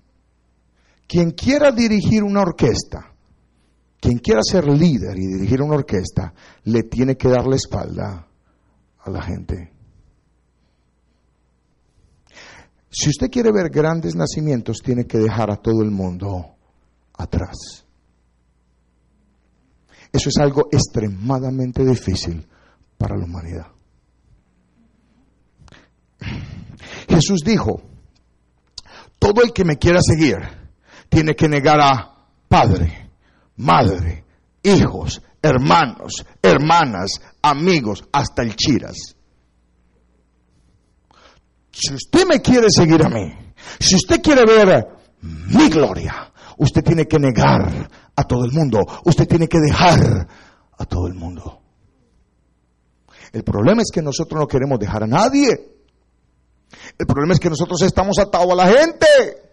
Quien 1.06 1.30
quiera 1.32 1.70
dirigir 1.70 2.24
una 2.24 2.40
orquesta, 2.40 3.12
quien 4.00 4.18
quiera 4.18 4.40
ser 4.42 4.66
líder 4.66 5.16
y 5.18 5.26
dirigir 5.26 5.62
una 5.62 5.76
orquesta, 5.76 6.34
le 6.64 6.82
tiene 6.84 7.16
que 7.16 7.28
dar 7.28 7.46
la 7.46 7.56
espalda 7.56 8.26
a 8.98 9.10
la 9.10 9.22
gente. 9.22 9.72
Si 12.90 13.10
usted 13.10 13.30
quiere 13.30 13.52
ver 13.52 13.70
grandes 13.70 14.16
nacimientos, 14.16 14.78
tiene 14.82 15.04
que 15.04 15.18
dejar 15.18 15.50
a 15.50 15.56
todo 15.56 15.82
el 15.82 15.90
mundo 15.90 16.56
atrás. 17.14 17.84
Eso 20.12 20.28
es 20.28 20.36
algo 20.38 20.68
extremadamente 20.72 21.84
difícil 21.84 22.46
para 22.96 23.16
la 23.16 23.24
humanidad. 23.24 23.66
Jesús 27.08 27.40
dijo, 27.44 27.82
todo 29.18 29.42
el 29.42 29.52
que 29.52 29.64
me 29.64 29.76
quiera 29.76 30.00
seguir 30.00 30.65
tiene 31.16 31.34
que 31.34 31.48
negar 31.48 31.80
a 31.80 32.14
padre, 32.46 33.10
madre, 33.56 34.22
hijos, 34.62 35.22
hermanos, 35.40 36.26
hermanas, 36.42 37.22
amigos, 37.40 38.04
hasta 38.12 38.42
el 38.42 38.54
chiras. 38.54 39.16
Si 41.72 41.94
usted 41.94 42.26
me 42.26 42.42
quiere 42.42 42.66
seguir 42.68 43.02
a 43.02 43.08
mí, 43.08 43.32
si 43.80 43.96
usted 43.96 44.20
quiere 44.20 44.42
ver 44.44 44.88
mi 45.22 45.70
gloria, 45.70 46.30
usted 46.58 46.84
tiene 46.84 47.06
que 47.06 47.18
negar 47.18 47.88
a 48.14 48.24
todo 48.24 48.44
el 48.44 48.52
mundo. 48.52 48.80
Usted 49.06 49.26
tiene 49.26 49.48
que 49.48 49.58
dejar 49.58 50.28
a 50.76 50.84
todo 50.84 51.06
el 51.06 51.14
mundo. 51.14 51.62
El 53.32 53.42
problema 53.42 53.80
es 53.80 53.90
que 53.90 54.02
nosotros 54.02 54.38
no 54.38 54.46
queremos 54.46 54.78
dejar 54.78 55.04
a 55.04 55.06
nadie. 55.06 55.48
El 56.98 57.06
problema 57.06 57.32
es 57.32 57.40
que 57.40 57.48
nosotros 57.48 57.80
estamos 57.80 58.18
atados 58.18 58.52
a 58.52 58.54
la 58.54 58.66
gente. 58.66 59.45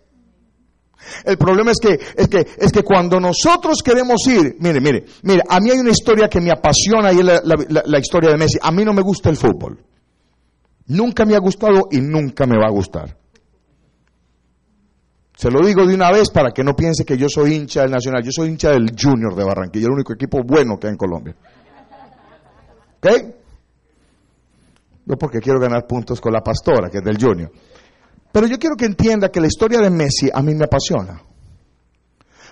El 1.25 1.37
problema 1.37 1.71
es 1.71 1.77
que, 1.79 1.99
es 2.15 2.27
que, 2.27 2.45
es 2.57 2.71
que 2.71 2.83
cuando 2.83 3.19
nosotros 3.19 3.81
queremos 3.83 4.25
ir, 4.27 4.55
mire, 4.59 4.79
mire, 4.81 5.05
mire, 5.23 5.41
a 5.47 5.59
mí 5.59 5.69
hay 5.71 5.79
una 5.79 5.91
historia 5.91 6.27
que 6.29 6.39
me 6.41 6.51
apasiona 6.51 7.11
y 7.13 7.19
es 7.19 7.25
la, 7.25 7.41
la- 7.43 7.83
la 7.85 7.99
historia 7.99 8.31
de 8.31 8.37
Messi. 8.37 8.57
A 8.61 8.71
mí 8.71 8.83
no 8.85 8.93
me 8.93 9.01
gusta 9.01 9.29
el 9.29 9.37
fútbol. 9.37 9.79
Nunca 10.87 11.25
me 11.25 11.35
ha 11.35 11.39
gustado 11.39 11.87
y 11.91 12.01
nunca 12.01 12.45
me 12.45 12.57
va 12.57 12.67
a 12.67 12.71
gustar. 12.71 13.17
Se 15.35 15.49
lo 15.49 15.65
digo 15.65 15.85
de 15.85 15.95
una 15.95 16.11
vez 16.11 16.29
para 16.29 16.51
que 16.51 16.63
no 16.63 16.75
piense 16.75 17.05
que 17.05 17.17
yo 17.17 17.27
soy 17.27 17.53
hincha 17.55 17.81
del 17.81 17.91
Nacional. 17.91 18.23
Yo 18.23 18.31
soy 18.31 18.49
hincha 18.49 18.69
del 18.69 18.91
Junior 18.99 19.35
de 19.35 19.43
Barranquilla, 19.43 19.87
el 19.87 19.93
único 19.93 20.13
equipo 20.13 20.41
bueno 20.43 20.77
que 20.79 20.87
hay 20.87 20.91
en 20.91 20.97
Colombia. 20.97 21.35
¿Ok? 22.97 23.07
Yo 25.05 25.17
porque 25.17 25.39
quiero 25.39 25.59
ganar 25.59 25.85
puntos 25.85 26.21
con 26.21 26.31
la 26.31 26.41
pastora, 26.41 26.89
que 26.89 26.99
es 26.99 27.03
del 27.03 27.17
Junior. 27.21 27.51
Pero 28.33 28.47
yo 28.47 28.57
quiero 28.57 28.75
que 28.75 28.85
entienda 28.85 29.29
que 29.29 29.39
la 29.39 29.45
historia 29.45 29.79
de 29.79 29.91
Messi 29.91 30.27
a 30.33 30.41
mí 30.41 30.55
me 30.55 30.65
apasiona. 30.65 31.21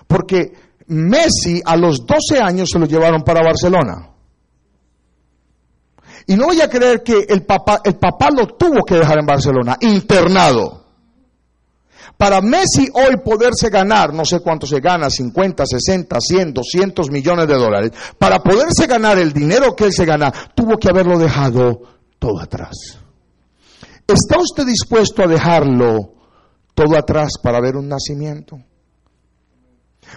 Porque 0.06 0.52
Messi 0.86 1.60
a 1.64 1.76
los 1.76 2.06
12 2.06 2.40
años 2.40 2.68
se 2.72 2.78
lo 2.78 2.86
llevaron 2.86 3.22
para 3.22 3.42
Barcelona. 3.42 4.10
Y 6.28 6.36
no 6.36 6.46
voy 6.46 6.60
a 6.60 6.70
creer 6.70 7.02
que 7.02 7.26
el 7.28 7.44
papá, 7.44 7.80
el 7.82 7.96
papá 7.96 8.30
lo 8.30 8.46
tuvo 8.46 8.84
que 8.84 8.94
dejar 8.94 9.18
en 9.18 9.26
Barcelona, 9.26 9.76
internado. 9.80 10.84
Para 12.16 12.40
Messi 12.40 12.88
hoy 12.94 13.16
poderse 13.16 13.68
ganar, 13.68 14.14
no 14.14 14.24
sé 14.24 14.38
cuánto 14.38 14.68
se 14.68 14.78
gana, 14.78 15.10
50, 15.10 15.66
60, 15.66 16.16
100, 16.20 16.54
200 16.54 17.10
millones 17.10 17.48
de 17.48 17.54
dólares, 17.54 17.90
para 18.16 18.38
poderse 18.38 18.86
ganar 18.86 19.18
el 19.18 19.32
dinero 19.32 19.74
que 19.74 19.86
él 19.86 19.92
se 19.92 20.04
gana, 20.04 20.32
tuvo 20.54 20.76
que 20.76 20.88
haberlo 20.88 21.18
dejado 21.18 21.80
todo 22.20 22.40
atrás. 22.40 23.01
¿Está 24.12 24.38
usted 24.38 24.66
dispuesto 24.66 25.22
a 25.22 25.26
dejarlo 25.26 26.12
todo 26.74 26.98
atrás 26.98 27.38
para 27.42 27.62
ver 27.62 27.76
un 27.76 27.88
nacimiento? 27.88 28.58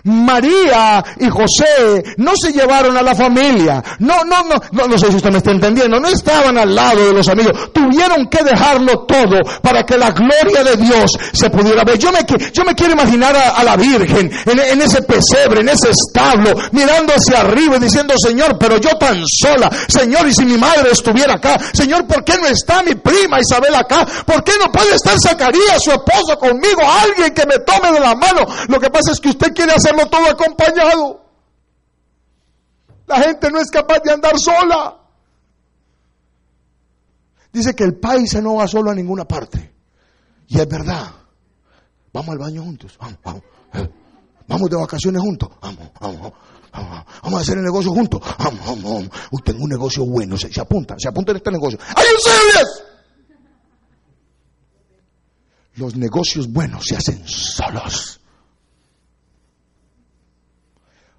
María 0.03 1.03
y 1.19 1.29
José 1.29 2.03
no 2.17 2.33
se 2.35 2.51
llevaron 2.51 2.95
a 2.97 3.01
la 3.01 3.15
familia. 3.15 3.83
No, 3.99 4.23
no, 4.23 4.43
no, 4.43 4.55
no, 4.71 4.87
no 4.87 4.97
sé 4.97 5.09
si 5.09 5.17
usted 5.17 5.31
me 5.31 5.37
está 5.37 5.51
entendiendo. 5.51 5.99
No 5.99 6.07
estaban 6.07 6.57
al 6.57 6.75
lado 6.75 7.05
de 7.05 7.13
los 7.13 7.27
amigos. 7.27 7.71
Tuvieron 7.73 8.27
que 8.29 8.43
dejarlo 8.43 9.05
todo 9.05 9.39
para 9.61 9.83
que 9.83 9.97
la 9.97 10.11
gloria 10.11 10.63
de 10.63 10.77
Dios 10.77 11.11
se 11.33 11.49
pudiera 11.49 11.83
ver. 11.83 11.97
Yo 11.97 12.11
me, 12.11 12.19
yo 12.53 12.63
me 12.63 12.75
quiero 12.75 12.93
imaginar 12.93 13.35
a, 13.35 13.63
la 13.63 13.75
Virgen 13.75 14.31
en, 14.45 14.59
en 14.59 14.81
ese 14.81 15.01
pesebre, 15.01 15.61
en 15.61 15.69
ese 15.69 15.89
establo, 15.89 16.53
mirando 16.71 17.13
hacia 17.13 17.41
arriba 17.41 17.77
y 17.77 17.79
diciendo, 17.79 18.13
Señor, 18.17 18.57
pero 18.59 18.77
yo 18.77 18.91
tan 18.97 19.23
sola. 19.25 19.69
Señor, 19.87 20.27
y 20.27 20.33
si 20.33 20.45
mi 20.45 20.57
madre 20.57 20.91
estuviera 20.91 21.35
acá. 21.35 21.57
Señor, 21.73 22.05
¿por 22.05 22.23
qué 22.23 22.37
no 22.37 22.47
está 22.47 22.83
mi 22.83 22.95
prima 22.95 23.39
Isabel 23.39 23.75
acá? 23.75 24.05
¿Por 24.25 24.43
qué 24.43 24.53
no 24.59 24.71
puede 24.71 24.95
estar 24.95 25.15
Zacarías, 25.19 25.83
su 25.83 25.91
esposo, 25.91 26.37
conmigo? 26.37 26.81
Alguien 27.03 27.33
que 27.33 27.45
me 27.45 27.59
tome 27.59 27.91
de 27.91 27.99
la 27.99 28.15
mano. 28.15 28.45
Lo 28.67 28.79
que 28.79 28.89
pasa 28.89 29.11
es 29.11 29.19
que 29.19 29.29
usted 29.29 29.53
quiere 29.53 29.73
hacerlo 29.85 30.09
todo 30.09 30.25
acompañado. 30.29 31.21
La 33.07 33.21
gente 33.21 33.51
no 33.51 33.59
es 33.59 33.69
capaz 33.69 33.99
de 34.03 34.11
andar 34.11 34.37
sola. 34.39 34.97
Dice 37.53 37.73
que 37.75 37.83
el 37.83 37.95
país 37.95 38.33
no 38.41 38.55
va 38.55 38.67
solo 38.67 38.91
a 38.91 38.95
ninguna 38.95 39.25
parte. 39.25 39.73
Y 40.47 40.59
es 40.59 40.67
verdad. 40.67 41.11
Vamos 42.11 42.29
al 42.29 42.39
baño 42.39 42.63
juntos. 42.63 42.97
Vamos, 42.99 43.19
vamos. 43.23 43.43
Eh, 43.73 43.89
Vamos 44.47 44.69
de 44.69 44.75
vacaciones 44.75 45.21
juntos. 45.21 45.49
Vamos, 45.59 45.89
vamos, 45.99 46.33
vamos. 46.71 47.39
A 47.39 47.41
hacer 47.41 47.57
el 47.57 47.63
negocio 47.63 47.91
juntos. 47.91 48.21
Vamos, 48.37 48.83
vamos, 48.83 49.09
tengo 49.43 49.63
un 49.63 49.69
negocio 49.69 50.05
bueno. 50.05 50.37
Se, 50.37 50.53
se 50.53 50.61
apunta, 50.61 50.95
se 50.99 51.09
apunta 51.09 51.31
en 51.31 51.37
este 51.37 51.51
negocio. 51.51 51.79
¡Are 51.95 52.07
you 52.07 52.17
serious? 52.19 52.83
Los 55.75 55.95
negocios 55.95 56.51
buenos 56.51 56.85
se 56.85 56.95
hacen 56.95 57.27
solos. 57.27 58.19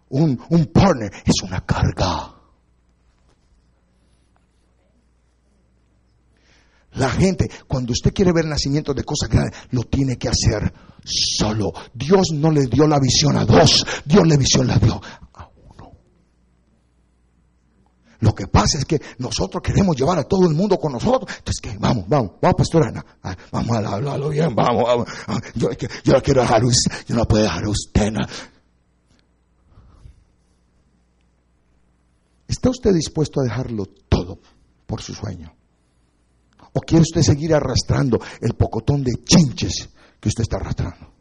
Un, 0.09 0.41
un 0.51 0.67
partner 0.67 1.11
es 1.25 1.43
una 1.43 1.65
carga. 1.65 2.33
La 6.93 7.11
gente, 7.11 7.51
cuando 7.69 7.93
usted 7.93 8.13
quiere 8.15 8.33
ver 8.33 8.47
nacimientos 8.47 8.95
de 8.97 9.05
cosas 9.05 9.29
grandes, 9.29 9.55
lo 9.71 9.83
tiene 9.83 10.17
que 10.17 10.29
hacer 10.29 10.73
solo. 11.05 11.73
Dios 11.93 12.29
no 12.33 12.51
le 12.51 12.67
dio 12.67 12.87
la 12.87 12.99
visión 12.99 13.37
a 13.37 13.45
dos, 13.45 13.85
Dios 14.05 14.27
la 14.27 14.37
visión 14.37 14.67
la 14.67 14.79
dio 14.79 14.99
a 15.35 15.51
uno. 15.75 15.93
Lo 18.21 18.35
que 18.35 18.47
pasa 18.47 18.79
es 18.79 18.87
que 18.87 18.99
nosotros 19.19 19.63
queremos 19.63 19.95
llevar 19.95 20.19
a 20.19 20.25
todo 20.25 20.49
el 20.49 20.55
mundo 20.55 20.79
con 20.79 20.93
nosotros. 20.93 21.31
Entonces, 21.37 21.61
¿qué? 21.61 21.77
Vamos, 21.79 22.09
vamos, 22.09 22.33
vamos, 22.41 22.57
pastora 22.57 22.89
Ana. 22.89 23.05
Ah, 23.23 23.37
Vamos 23.53 23.77
a 23.77 23.89
hablarlo 23.95 24.31
bien, 24.31 24.55
vamos, 24.55 24.85
vamos. 24.85 25.09
Ah, 25.27 25.39
Yo, 25.55 25.69
yo 26.03 26.23
quiero 26.23 26.41
dejar 26.41 26.63
yo 27.07 27.15
no 27.15 27.27
puedo 27.27 27.43
dejar 27.43 27.65
a 27.65 27.69
usted. 27.69 28.13
¿Está 32.49 32.71
usted 32.71 32.93
dispuesto 32.95 33.41
a 33.41 33.45
dejarlo 33.45 33.87
todo 34.09 34.39
por 34.87 35.03
su 35.03 35.15
sueño? 35.15 35.53
¿O 36.73 36.81
quiere 36.81 37.03
usted 37.03 37.23
seguir 37.23 37.55
arrastrando 37.55 38.19
el 38.41 38.55
pocotón 38.55 39.03
de 39.03 39.13
chinches 39.25 39.89
que 40.21 40.29
usted 40.29 40.43
está 40.43 40.57
arrastrando? 40.57 41.13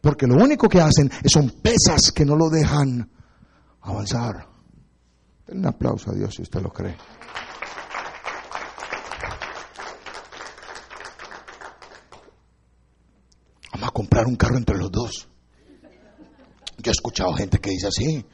Porque 0.00 0.26
lo 0.26 0.42
único 0.42 0.68
que 0.68 0.80
hacen 0.80 1.10
son 1.26 1.50
pesas 1.50 2.12
que 2.12 2.24
no 2.24 2.36
lo 2.36 2.48
dejan 2.48 3.10
avanzar. 3.82 4.48
Denle 5.46 5.60
un 5.60 5.66
aplauso 5.66 6.10
a 6.10 6.14
Dios 6.14 6.34
si 6.34 6.42
usted 6.42 6.62
lo 6.62 6.70
cree. 6.70 6.96
Vamos 13.72 13.88
a 13.88 13.92
comprar 13.92 14.26
un 14.26 14.36
carro 14.36 14.56
entre 14.56 14.78
los 14.78 14.90
dos. 14.90 15.28
Yo 16.78 16.90
he 16.90 16.92
escuchado 16.92 17.34
gente 17.34 17.58
que 17.58 17.70
dice 17.70 17.88
así. 17.88 18.24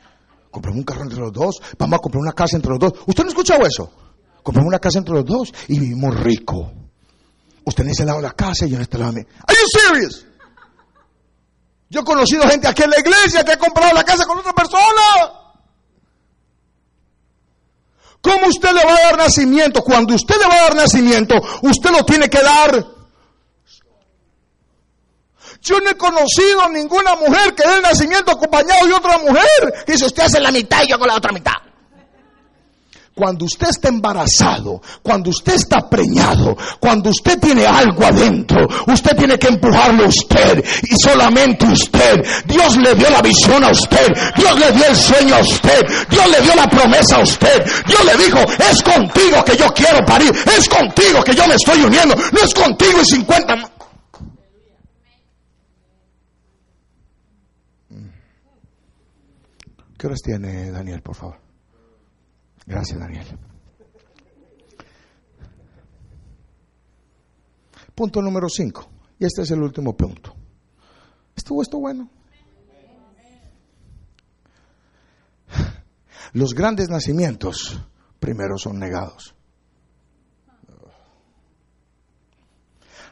Compramos 0.56 0.78
un 0.78 0.84
carro 0.84 1.02
entre 1.02 1.18
los 1.18 1.32
dos. 1.32 1.60
Vamos 1.78 1.98
a 1.98 2.00
comprar 2.00 2.22
una 2.22 2.32
casa 2.32 2.56
entre 2.56 2.70
los 2.70 2.78
dos. 2.78 2.92
¿Usted 3.06 3.24
no 3.24 3.28
ha 3.28 3.32
escuchado 3.32 3.66
eso? 3.66 3.92
Compramos 4.42 4.68
una 4.68 4.78
casa 4.78 5.00
entre 5.00 5.16
los 5.16 5.26
dos 5.26 5.52
y 5.68 5.78
vivimos 5.78 6.18
rico. 6.18 6.72
Usted 7.62 7.84
en 7.84 7.90
ese 7.90 8.06
lado 8.06 8.20
de 8.20 8.28
la 8.28 8.32
casa 8.32 8.64
y 8.64 8.70
yo 8.70 8.76
en 8.76 8.82
este 8.82 8.96
lado 8.96 9.12
de 9.12 9.20
mí. 9.20 9.26
¿Are 9.46 9.54
you 9.54 9.66
serious? 9.78 10.24
Yo 11.90 12.00
he 12.00 12.04
conocido 12.04 12.48
gente 12.48 12.66
aquí 12.68 12.84
en 12.84 12.88
la 12.88 13.00
iglesia 13.00 13.44
que 13.44 13.52
ha 13.52 13.58
comprado 13.58 13.92
la 13.92 14.02
casa 14.02 14.24
con 14.24 14.38
otra 14.38 14.54
persona. 14.54 14.80
¿Cómo 18.22 18.46
usted 18.46 18.72
le 18.72 18.82
va 18.82 18.92
a 18.92 19.00
dar 19.10 19.18
nacimiento? 19.18 19.82
Cuando 19.82 20.14
usted 20.14 20.36
le 20.36 20.48
va 20.48 20.54
a 20.54 20.62
dar 20.62 20.74
nacimiento, 20.74 21.34
usted 21.60 21.90
lo 21.90 22.02
tiene 22.06 22.30
que 22.30 22.40
dar. 22.40 22.95
Yo 25.62 25.80
no 25.80 25.90
he 25.90 25.96
conocido 25.96 26.68
ninguna 26.70 27.14
mujer 27.16 27.54
que 27.54 27.68
dé 27.68 27.76
el 27.76 27.82
nacimiento 27.82 28.32
acompañado 28.32 28.86
de 28.86 28.94
otra 28.94 29.18
mujer. 29.18 29.84
Que 29.84 29.92
dice, 29.92 30.06
usted 30.06 30.24
hace 30.24 30.40
la 30.40 30.50
mitad 30.50 30.82
y 30.84 30.88
yo 30.88 30.96
hago 30.96 31.06
la 31.06 31.16
otra 31.16 31.32
mitad. 31.32 31.54
Cuando 33.16 33.46
usted 33.46 33.68
está 33.70 33.88
embarazado, 33.88 34.82
cuando 35.02 35.30
usted 35.30 35.54
está 35.54 35.88
preñado, 35.88 36.54
cuando 36.78 37.08
usted 37.08 37.40
tiene 37.40 37.64
algo 37.64 38.04
adentro, 38.04 38.68
usted 38.86 39.16
tiene 39.16 39.38
que 39.38 39.48
empujarlo 39.48 40.04
a 40.04 40.08
usted 40.08 40.62
y 40.82 40.94
solamente 41.02 41.64
usted. 41.64 42.22
Dios 42.44 42.76
le 42.76 42.94
dio 42.94 43.08
la 43.08 43.22
visión 43.22 43.64
a 43.64 43.70
usted, 43.70 44.06
Dios 44.36 44.60
le 44.60 44.70
dio 44.70 44.84
el 44.84 44.94
sueño 44.94 45.34
a 45.34 45.40
usted, 45.40 45.80
Dios 46.10 46.28
le 46.28 46.42
dio 46.42 46.54
la 46.56 46.68
promesa 46.68 47.16
a 47.16 47.22
usted. 47.22 47.64
Dios 47.86 48.04
le 48.04 48.22
dijo, 48.22 48.38
es 48.70 48.82
contigo 48.82 49.42
que 49.46 49.56
yo 49.56 49.72
quiero 49.72 50.04
parir, 50.04 50.30
es 50.54 50.68
contigo 50.68 51.24
que 51.24 51.34
yo 51.34 51.46
me 51.48 51.54
estoy 51.54 51.84
uniendo, 51.84 52.14
no 52.14 52.40
es 52.42 52.52
contigo 52.52 53.00
y 53.00 53.06
50 53.06 53.56
más. 53.56 53.75
¿Qué 60.06 60.14
tiene 60.22 60.70
Daniel, 60.70 61.02
por 61.02 61.16
favor? 61.16 61.40
Gracias, 62.64 62.96
Daniel. 62.96 63.26
Punto 67.92 68.22
número 68.22 68.48
5. 68.48 68.88
Y 69.18 69.24
este 69.24 69.42
es 69.42 69.50
el 69.50 69.62
último 69.62 69.96
punto. 69.96 70.32
¿Estuvo 71.34 71.60
esto 71.60 71.80
bueno? 71.80 72.08
Los 76.34 76.54
grandes 76.54 76.88
nacimientos 76.88 77.80
primero 78.20 78.58
son 78.58 78.78
negados. 78.78 79.34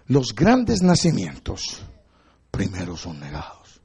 Los 0.06 0.32
grandes 0.32 0.82
nacimientos 0.82 1.84
primero 2.52 2.96
son 2.96 3.18
negados. 3.18 3.80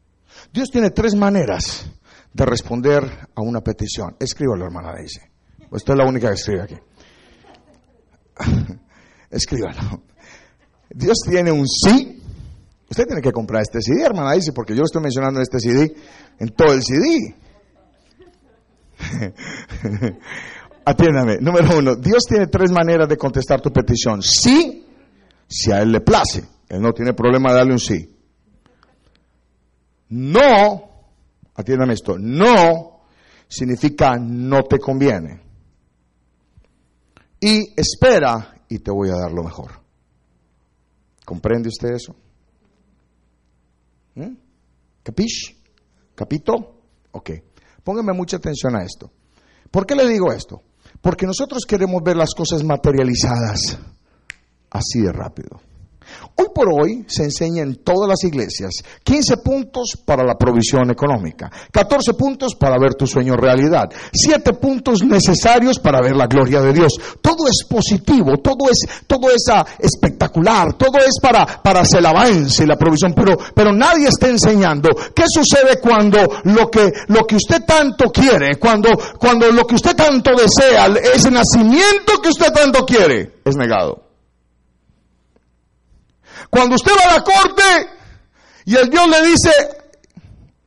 Dios 0.54 0.70
tiene 0.70 0.92
tres 0.92 1.16
maneras 1.16 1.90
de 2.34 2.46
responder 2.46 3.04
a 3.36 3.42
una 3.42 3.62
petición. 3.62 4.16
Escríbalo, 4.20 4.66
hermana 4.66 4.94
Daisy. 4.94 5.22
Usted 5.72 5.94
es 5.94 5.98
la 5.98 6.06
única 6.06 6.30
que 6.30 6.36
escribe 6.36 6.64
aquí. 6.64 6.76
Escríbalo. 9.30 10.04
Dios 10.90 11.18
tiene 11.28 11.52
un 11.52 11.68
sí 11.68 12.20
Usted 12.90 13.06
tiene 13.06 13.22
que 13.22 13.32
comprar 13.32 13.62
este 13.62 13.82
CD, 13.82 14.04
hermana 14.04 14.34
dice, 14.34 14.52
porque 14.52 14.74
yo 14.74 14.80
lo 14.80 14.86
estoy 14.86 15.04
mencionando 15.04 15.40
en 15.40 15.44
este 15.44 15.60
CD, 15.60 15.96
en 16.40 16.50
todo 16.50 16.74
el 16.74 16.82
CD. 16.84 17.36
Atiéndame. 20.86 21.38
Número 21.40 21.78
uno, 21.78 21.96
Dios 21.96 22.24
tiene 22.28 22.48
tres 22.48 22.72
maneras 22.72 23.08
de 23.08 23.16
contestar 23.16 23.62
tu 23.62 23.72
petición. 23.72 24.24
Sí, 24.24 24.88
si 25.48 25.72
a 25.72 25.84
Él 25.84 25.92
le 25.92 26.02
place. 26.02 26.44
Él 26.68 26.82
no 26.82 26.92
tiene 26.92 27.14
problema 27.14 27.52
de 27.52 27.58
darle 27.58 27.74
un 27.74 27.80
sí. 27.80 28.12
No, 30.10 30.89
atiéndame 31.60 31.94
esto, 31.94 32.18
no 32.18 33.02
significa 33.48 34.18
no 34.18 34.64
te 34.64 34.80
conviene. 34.80 35.42
Y 37.42 37.74
espera 37.80 38.64
y 38.70 38.80
te 38.80 38.92
voy 38.92 39.10
a 39.10 39.16
dar 39.16 39.32
lo 39.32 39.44
mejor. 39.44 39.72
¿Comprende 41.26 41.68
usted 41.68 41.90
eso? 41.90 42.16
¿Mm? 44.16 44.36
¿Capish? 45.04 45.58
¿Capito? 46.16 46.54
Ok. 47.12 47.32
Póngame 47.84 48.14
mucha 48.14 48.38
atención 48.38 48.76
a 48.76 48.84
esto. 48.84 49.12
¿Por 49.70 49.86
qué 49.86 49.96
le 49.96 50.08
digo 50.08 50.32
esto? 50.32 50.64
Porque 51.02 51.26
nosotros 51.26 51.66
queremos 51.68 52.02
ver 52.04 52.16
las 52.16 52.34
cosas 52.34 52.64
materializadas 52.64 53.78
así 54.70 55.02
de 55.02 55.12
rápido. 55.12 55.62
Hoy 56.36 56.48
por 56.54 56.68
hoy 56.70 57.06
se 57.08 57.24
enseña 57.24 57.64
en 57.64 57.84
todas 57.84 58.08
las 58.08 58.24
iglesias 58.24 58.72
15 59.04 59.38
puntos 59.38 59.98
para 60.06 60.24
la 60.24 60.36
provisión 60.36 60.90
económica, 60.92 61.50
14 61.72 62.14
puntos 62.14 62.56
para 62.56 62.78
ver 62.80 62.96
tu 62.96 63.06
sueño 63.06 63.36
realidad, 63.36 63.90
7 64.14 64.54
puntos 64.54 65.04
necesarios 65.04 65.80
para 65.80 66.02
ver 66.02 66.16
la 66.16 66.28
gloria 66.28 66.62
de 66.62 66.74
Dios. 66.74 66.94
Todo 67.22 67.48
es 67.48 67.66
positivo, 67.68 68.38
todo 68.38 68.70
es, 68.70 69.06
todo 69.08 69.30
es 69.30 69.44
ah, 69.52 69.66
espectacular, 69.78 70.74
todo 70.74 70.98
es 71.00 71.20
para, 71.22 71.46
para 71.62 71.82
hacer 71.82 72.00
el 72.00 72.06
avance 72.06 72.64
y 72.64 72.68
la 72.68 72.78
provisión, 72.78 73.14
pero, 73.14 73.38
pero 73.54 73.74
nadie 73.74 74.08
está 74.08 74.28
enseñando 74.28 74.90
qué 75.14 75.24
sucede 75.28 75.80
cuando 75.82 76.20
lo 76.44 76.70
que, 76.70 76.92
lo 77.08 77.26
que 77.26 77.36
usted 77.36 77.64
tanto 77.66 78.12
quiere, 78.12 78.58
cuando, 78.58 78.90
cuando 79.20 79.52
lo 79.52 79.66
que 79.66 79.76
usted 79.76 79.96
tanto 79.96 80.32
desea, 80.32 80.88
ese 81.14 81.32
nacimiento 81.32 82.22
que 82.22 82.30
usted 82.30 82.52
tanto 82.52 82.86
quiere, 82.86 83.40
es 83.46 83.56
negado. 83.56 84.09
Cuando 86.50 86.76
usted 86.76 86.92
va 86.92 87.12
a 87.12 87.18
la 87.18 87.24
corte 87.24 87.64
y 88.66 88.76
el 88.76 88.90
Dios 88.90 89.08
le 89.08 89.28
dice, 89.28 89.52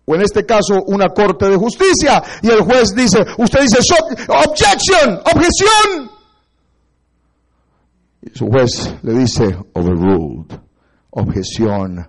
o 0.05 0.15
en 0.15 0.23
este 0.23 0.45
caso 0.45 0.83
una 0.87 1.09
corte 1.09 1.49
de 1.49 1.57
justicia, 1.57 2.23
y 2.43 2.51
el 2.51 2.63
juez 2.63 2.95
dice, 2.95 3.25
usted 3.39 3.61
dice, 3.63 3.79
objection, 4.29 5.21
objeción. 5.35 6.11
Y 8.23 8.37
su 8.37 8.47
juez 8.47 8.95
le 9.03 9.13
dice, 9.15 9.57
overruled, 9.73 10.59
objeción 11.11 12.07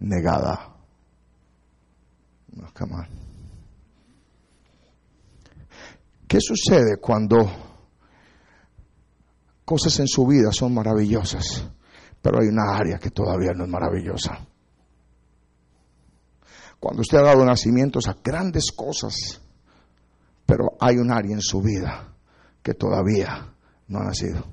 negada. 0.00 0.74
No, 2.52 2.68
come 2.74 2.94
on. 2.94 3.08
¿Qué 6.26 6.38
sucede 6.40 6.98
cuando 6.98 7.38
cosas 9.64 9.98
en 10.00 10.06
su 10.06 10.26
vida 10.26 10.50
son 10.52 10.74
maravillosas? 10.74 11.64
Pero 12.22 12.40
hay 12.40 12.48
una 12.48 12.76
área 12.76 12.98
que 12.98 13.10
todavía 13.10 13.52
no 13.54 13.64
es 13.64 13.70
maravillosa. 13.70 14.46
Cuando 16.78 17.02
usted 17.02 17.18
ha 17.18 17.22
dado 17.22 17.44
nacimientos 17.44 18.08
a 18.08 18.16
grandes 18.22 18.72
cosas, 18.72 19.40
pero 20.46 20.70
hay 20.80 20.96
un 20.96 21.10
área 21.12 21.32
en 21.32 21.42
su 21.42 21.60
vida 21.60 22.14
que 22.62 22.74
todavía 22.74 23.54
no 23.88 24.00
ha 24.00 24.04
nacido. 24.04 24.44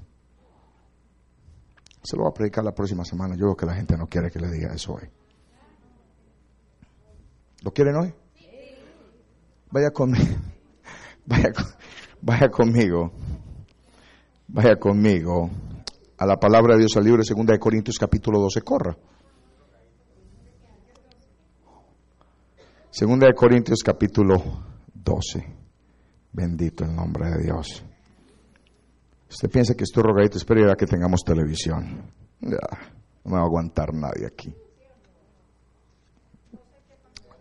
Se 2.03 2.15
lo 2.15 2.23
voy 2.23 2.31
a 2.31 2.33
predicar 2.33 2.63
la 2.63 2.73
próxima 2.73 3.03
semana. 3.03 3.35
Yo 3.35 3.47
veo 3.47 3.55
que 3.55 3.65
la 3.65 3.75
gente 3.75 3.97
no 3.97 4.07
quiere 4.07 4.29
que 4.29 4.39
le 4.39 4.49
diga 4.49 4.73
eso 4.73 4.93
hoy. 4.93 5.09
¿Lo 7.63 7.71
quieren 7.71 7.95
hoy? 7.95 8.13
Vaya 9.71 9.91
conmigo. 9.91 10.35
Vaya 12.21 12.49
conmigo. 12.49 13.11
Vaya 14.47 14.77
conmigo 14.77 15.49
a 16.17 16.25
la 16.25 16.37
palabra 16.37 16.73
de 16.73 16.81
Dios 16.81 16.97
al 16.97 17.03
libro 17.03 17.21
de 17.21 17.33
2 17.33 17.45
de 17.45 17.59
Corintios 17.59 17.97
capítulo 17.99 18.39
12, 18.39 18.61
corra. 18.61 18.97
Segunda 22.89 23.27
de 23.27 23.35
Corintios 23.35 23.79
capítulo 23.83 24.35
12. 24.93 25.45
Bendito 26.31 26.83
el 26.83 26.95
nombre 26.95 27.29
de 27.29 27.43
Dios. 27.43 27.83
Usted 29.29 29.49
piensa 29.49 29.75
que 29.75 29.83
estoy 29.83 30.03
rogadito, 30.03 30.37
espero 30.37 30.67
ya 30.67 30.75
que 30.75 30.87
tengamos 30.87 31.23
televisión. 31.23 32.11
no 32.41 32.49
me 33.25 33.33
va 33.33 33.39
a 33.39 33.45
aguantar 33.45 33.93
nadie 33.93 34.25
aquí. 34.25 34.51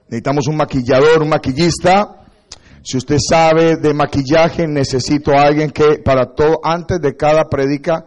Necesitamos 0.09 0.47
un 0.49 0.57
maquillador, 0.57 1.23
un 1.23 1.31
maquillista. 1.31 2.27
Si 2.83 2.99
usted 2.99 3.17
sabe 3.19 3.77
de 3.77 3.95
maquillaje, 3.95 4.69
necesito 4.69 5.33
a 5.33 5.43
alguien 5.43 5.71
que 5.71 5.99
para 6.05 6.35
todo, 6.35 6.61
antes 6.63 7.01
de 7.01 7.17
cada 7.17 7.49
predica, 7.49 8.05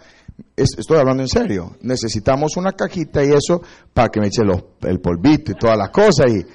estoy 0.61 0.97
hablando 0.97 1.23
en 1.23 1.29
serio. 1.29 1.75
Necesitamos 1.81 2.57
una 2.57 2.71
cajita 2.73 3.23
y 3.23 3.31
eso 3.31 3.61
para 3.93 4.09
que 4.09 4.19
me 4.19 4.27
eche 4.27 4.41
el 4.81 4.99
polvito 4.99 5.51
y 5.51 5.55
todas 5.55 5.77
las 5.77 5.89
cosas. 5.89 6.31
Y, 6.31 6.45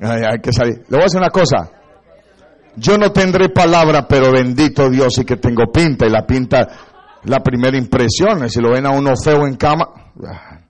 hay 0.04 0.40
que 0.42 0.52
salir. 0.52 0.78
Le 0.88 0.90
voy 0.90 1.00
a 1.00 1.04
decir 1.04 1.18
una 1.18 1.30
cosa. 1.30 1.70
Yo 2.76 2.96
no 2.96 3.10
tendré 3.12 3.48
palabra, 3.48 4.06
pero 4.06 4.30
bendito 4.32 4.88
Dios 4.88 5.18
y 5.18 5.24
que 5.24 5.36
tengo 5.36 5.70
pinta. 5.72 6.06
Y 6.06 6.10
la 6.10 6.26
pinta, 6.26 6.68
la 7.24 7.40
primera 7.40 7.76
impresión, 7.76 8.48
si 8.48 8.60
lo 8.60 8.70
ven 8.70 8.86
a 8.86 8.90
uno 8.90 9.12
feo 9.22 9.46
en 9.46 9.56
cama, 9.56 10.12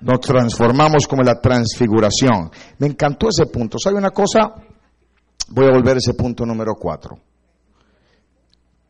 nos 0.00 0.20
transformamos 0.20 1.06
como 1.06 1.22
la 1.22 1.40
transfiguración. 1.40 2.50
Me 2.78 2.88
encantó 2.88 3.28
ese 3.28 3.46
punto. 3.46 3.78
¿Sabe 3.78 3.96
una 3.96 4.10
cosa? 4.10 4.54
Voy 5.48 5.66
a 5.66 5.70
volver 5.70 5.94
a 5.94 5.98
ese 5.98 6.14
punto 6.14 6.44
número 6.44 6.74
cuatro 6.74 7.18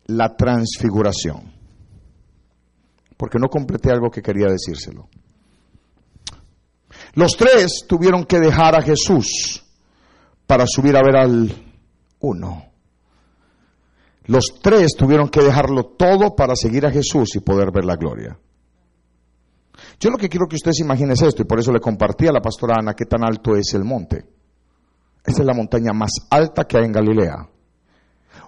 la 0.06 0.36
transfiguración. 0.36 1.52
Porque 3.16 3.38
no 3.38 3.48
completé 3.48 3.90
algo 3.90 4.10
que 4.10 4.22
quería 4.22 4.46
decírselo. 4.46 5.08
Los 7.14 7.36
tres 7.36 7.84
tuvieron 7.86 8.24
que 8.24 8.40
dejar 8.40 8.74
a 8.74 8.82
Jesús 8.82 9.64
para 10.46 10.64
subir 10.66 10.96
a 10.96 11.02
ver 11.02 11.16
al 11.16 11.52
uno. 12.20 12.64
Los 14.26 14.60
tres 14.62 14.94
tuvieron 14.96 15.28
que 15.28 15.42
dejarlo 15.42 15.84
todo 15.96 16.34
para 16.34 16.54
seguir 16.54 16.86
a 16.86 16.90
Jesús 16.90 17.34
y 17.34 17.40
poder 17.40 17.70
ver 17.72 17.84
la 17.84 17.96
gloria. 17.96 18.38
Yo 19.98 20.10
lo 20.10 20.16
que 20.16 20.28
quiero 20.28 20.46
que 20.46 20.56
ustedes 20.56 20.80
imaginen 20.80 21.12
es 21.12 21.22
esto, 21.22 21.42
y 21.42 21.44
por 21.44 21.58
eso 21.58 21.72
le 21.72 21.80
compartí 21.80 22.26
a 22.26 22.32
la 22.32 22.40
pastora 22.40 22.76
Ana 22.78 22.94
qué 22.94 23.04
tan 23.04 23.24
alto 23.24 23.56
es 23.56 23.74
el 23.74 23.84
monte. 23.84 24.24
Esta 25.24 25.42
es 25.42 25.46
la 25.46 25.54
montaña 25.54 25.92
más 25.92 26.10
alta 26.30 26.64
que 26.64 26.76
hay 26.76 26.84
en 26.84 26.92
Galilea. 26.92 27.48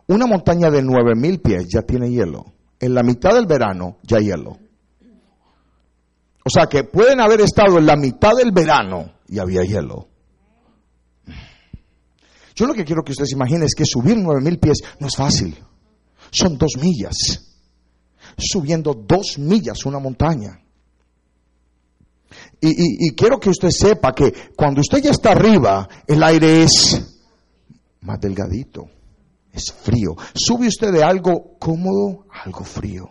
Una 0.07 0.27
montaña 0.27 0.71
de 0.71 0.83
nueve 0.83 1.15
mil 1.15 1.41
pies 1.41 1.67
ya 1.73 1.83
tiene 1.83 2.11
hielo. 2.11 2.45
En 2.79 2.95
la 2.95 3.03
mitad 3.03 3.35
del 3.35 3.47
verano 3.47 3.99
ya 4.03 4.19
hielo. 4.19 4.59
O 6.45 6.51
sea 6.51 6.67
que 6.67 6.85
pueden 6.85 7.21
haber 7.21 7.41
estado 7.41 7.79
en 7.79 7.87
la 7.87 7.97
mitad 7.97 8.33
del 8.37 8.53
verano 8.53 9.13
y 9.29 9.39
había 9.39 9.63
hielo. 9.63 10.09
Yo 12.55 12.67
lo 12.67 12.75
que 12.75 12.85
quiero 12.85 13.03
que 13.03 13.13
ustedes 13.13 13.33
imaginen 13.33 13.63
es 13.63 13.75
que 13.75 13.87
subir 13.87 14.17
nueve 14.19 14.43
mil 14.43 14.59
pies 14.59 14.79
no 15.01 15.07
es 15.07 15.17
fácil. 15.17 15.57
Son 16.31 16.59
dos 16.59 16.73
millas. 16.81 17.57
Subiendo 18.37 18.93
dos 18.95 19.39
millas 19.39 19.87
una 19.87 19.99
montaña. 19.99 20.61
Y 22.61 23.15
quiero 23.15 23.39
que 23.39 23.51
usted 23.51 23.71
sepa 23.71 24.13
que 24.13 24.33
cuando 24.57 24.81
usted 24.81 25.03
ya 25.03 25.11
está 25.11 25.33
arriba, 25.33 25.89
el 26.07 26.23
aire 26.23 26.65
es 26.65 27.01
más 28.01 28.19
delgadito 28.21 28.89
es 29.55 29.73
frío. 29.73 30.17
Sube 30.35 30.67
usted 30.67 30.93
de 30.93 31.03
algo 31.03 31.57
cómodo 31.59 32.27
a 32.31 32.43
algo 32.43 32.65
frío. 32.65 33.09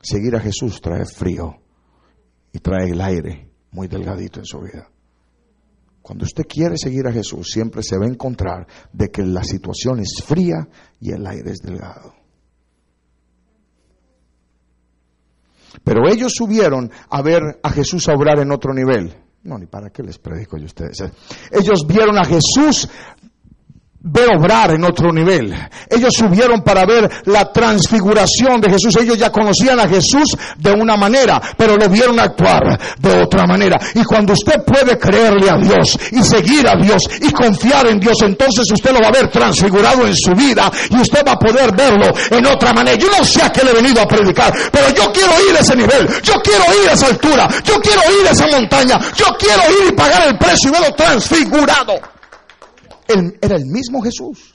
Seguir 0.00 0.36
a 0.36 0.40
Jesús 0.40 0.80
trae 0.80 1.04
frío 1.04 1.56
y 2.52 2.58
trae 2.60 2.90
el 2.90 3.00
aire 3.00 3.50
muy 3.72 3.88
delgadito 3.88 4.38
en 4.38 4.46
su 4.46 4.60
vida. 4.60 4.88
Cuando 6.00 6.24
usted 6.24 6.44
quiere 6.48 6.78
seguir 6.78 7.08
a 7.08 7.12
Jesús, 7.12 7.48
siempre 7.50 7.82
se 7.82 7.98
va 7.98 8.04
a 8.04 8.08
encontrar 8.08 8.66
de 8.92 9.08
que 9.08 9.22
la 9.22 9.42
situación 9.42 9.98
es 9.98 10.22
fría 10.24 10.68
y 11.00 11.10
el 11.10 11.26
aire 11.26 11.50
es 11.50 11.58
delgado. 11.58 12.14
Pero 15.82 16.08
ellos 16.08 16.32
subieron 16.32 16.90
a 17.10 17.22
ver 17.22 17.58
a 17.60 17.70
Jesús 17.70 18.08
obrar 18.08 18.38
en 18.38 18.52
otro 18.52 18.72
nivel. 18.72 19.14
No, 19.42 19.58
ni 19.58 19.66
para 19.66 19.90
qué 19.90 20.02
les 20.02 20.18
predico 20.18 20.56
yo 20.56 20.62
a 20.62 20.66
ustedes. 20.66 21.02
Ellos 21.50 21.84
vieron 21.86 22.16
a 22.18 22.24
Jesús 22.24 22.88
ver 24.08 24.36
obrar 24.36 24.70
en 24.72 24.84
otro 24.84 25.12
nivel. 25.12 25.52
Ellos 25.90 26.12
subieron 26.16 26.62
para 26.62 26.84
ver 26.86 27.10
la 27.26 27.50
transfiguración 27.52 28.60
de 28.60 28.70
Jesús. 28.70 28.96
Ellos 28.96 29.18
ya 29.18 29.30
conocían 29.30 29.80
a 29.80 29.88
Jesús 29.88 30.36
de 30.56 30.72
una 30.72 30.96
manera, 30.96 31.40
pero 31.56 31.76
lo 31.76 31.88
vieron 31.88 32.18
actuar 32.20 32.78
de 32.98 33.22
otra 33.22 33.46
manera. 33.46 33.78
Y 33.94 34.04
cuando 34.04 34.32
usted 34.32 34.62
puede 34.64 34.98
creerle 34.98 35.50
a 35.50 35.58
Dios 35.58 35.98
y 36.12 36.22
seguir 36.22 36.66
a 36.68 36.76
Dios 36.80 37.02
y 37.20 37.32
confiar 37.32 37.88
en 37.88 37.98
Dios, 37.98 38.16
entonces 38.22 38.64
usted 38.72 38.92
lo 38.92 39.00
va 39.00 39.08
a 39.08 39.12
ver 39.12 39.28
transfigurado 39.28 40.06
en 40.06 40.14
su 40.14 40.32
vida 40.32 40.70
y 40.90 41.00
usted 41.00 41.22
va 41.26 41.32
a 41.32 41.38
poder 41.38 41.74
verlo 41.74 42.06
en 42.30 42.46
otra 42.46 42.72
manera. 42.72 42.96
Yo 42.96 43.08
no 43.08 43.24
sé 43.24 43.42
a 43.42 43.50
qué 43.50 43.64
le 43.64 43.70
he 43.70 43.74
venido 43.74 44.00
a 44.00 44.06
predicar, 44.06 44.52
pero 44.70 44.88
yo 44.94 45.12
quiero 45.12 45.32
ir 45.50 45.56
a 45.56 45.60
ese 45.60 45.74
nivel, 45.74 46.08
yo 46.22 46.34
quiero 46.42 46.64
ir 46.82 46.90
a 46.90 46.92
esa 46.92 47.06
altura, 47.06 47.48
yo 47.64 47.80
quiero 47.80 48.00
ir 48.20 48.28
a 48.28 48.30
esa 48.30 48.46
montaña, 48.46 48.98
yo 49.16 49.26
quiero 49.38 49.62
ir 49.82 49.92
y 49.92 49.92
pagar 49.92 50.28
el 50.28 50.38
precio 50.38 50.70
y 50.70 50.72
verlo 50.72 50.94
transfigurado. 50.94 52.15
Él 53.08 53.38
era 53.40 53.56
el 53.56 53.66
mismo 53.66 54.02
Jesús, 54.02 54.54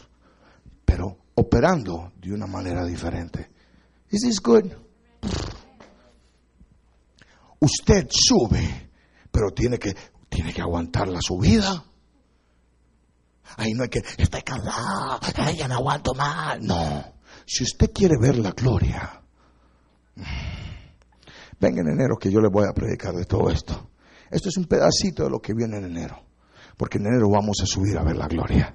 pero 0.85 1.17
operando 1.35 2.11
de 2.17 2.33
una 2.33 2.47
manera 2.47 2.85
diferente. 2.85 3.49
Is 4.09 4.21
this 4.21 4.41
good? 4.41 4.65
Usted 7.59 8.07
sube, 8.09 8.89
pero 9.31 9.51
tiene 9.51 9.77
que, 9.77 9.95
tiene 10.27 10.53
que 10.53 10.61
aguantar 10.61 11.07
la 11.07 11.21
subida. 11.21 11.85
Ahí 13.57 13.71
no 13.73 13.83
hay 13.83 13.89
que, 13.89 14.01
estoy 14.17 14.41
cansado, 14.41 15.19
ya 15.55 15.67
no 15.67 15.75
aguanto 15.75 16.13
más. 16.13 16.59
No. 16.61 17.13
Si 17.45 17.63
usted 17.63 17.91
quiere 17.93 18.15
ver 18.19 18.37
la 18.37 18.51
gloria, 18.51 19.21
venga 21.59 21.81
en 21.81 21.89
enero 21.89 22.17
que 22.17 22.31
yo 22.31 22.39
le 22.39 22.49
voy 22.49 22.65
a 22.67 22.73
predicar 22.73 23.13
de 23.13 23.25
todo 23.25 23.49
esto. 23.49 23.91
Esto 24.29 24.49
es 24.49 24.57
un 24.57 24.65
pedacito 24.65 25.23
de 25.23 25.29
lo 25.29 25.39
que 25.39 25.53
viene 25.53 25.77
en 25.77 25.85
enero 25.85 26.30
porque 26.81 26.97
en 26.97 27.05
enero 27.05 27.29
vamos 27.29 27.57
a 27.61 27.67
subir 27.67 27.95
a 27.95 28.03
ver 28.03 28.17
la 28.17 28.27
gloria. 28.27 28.73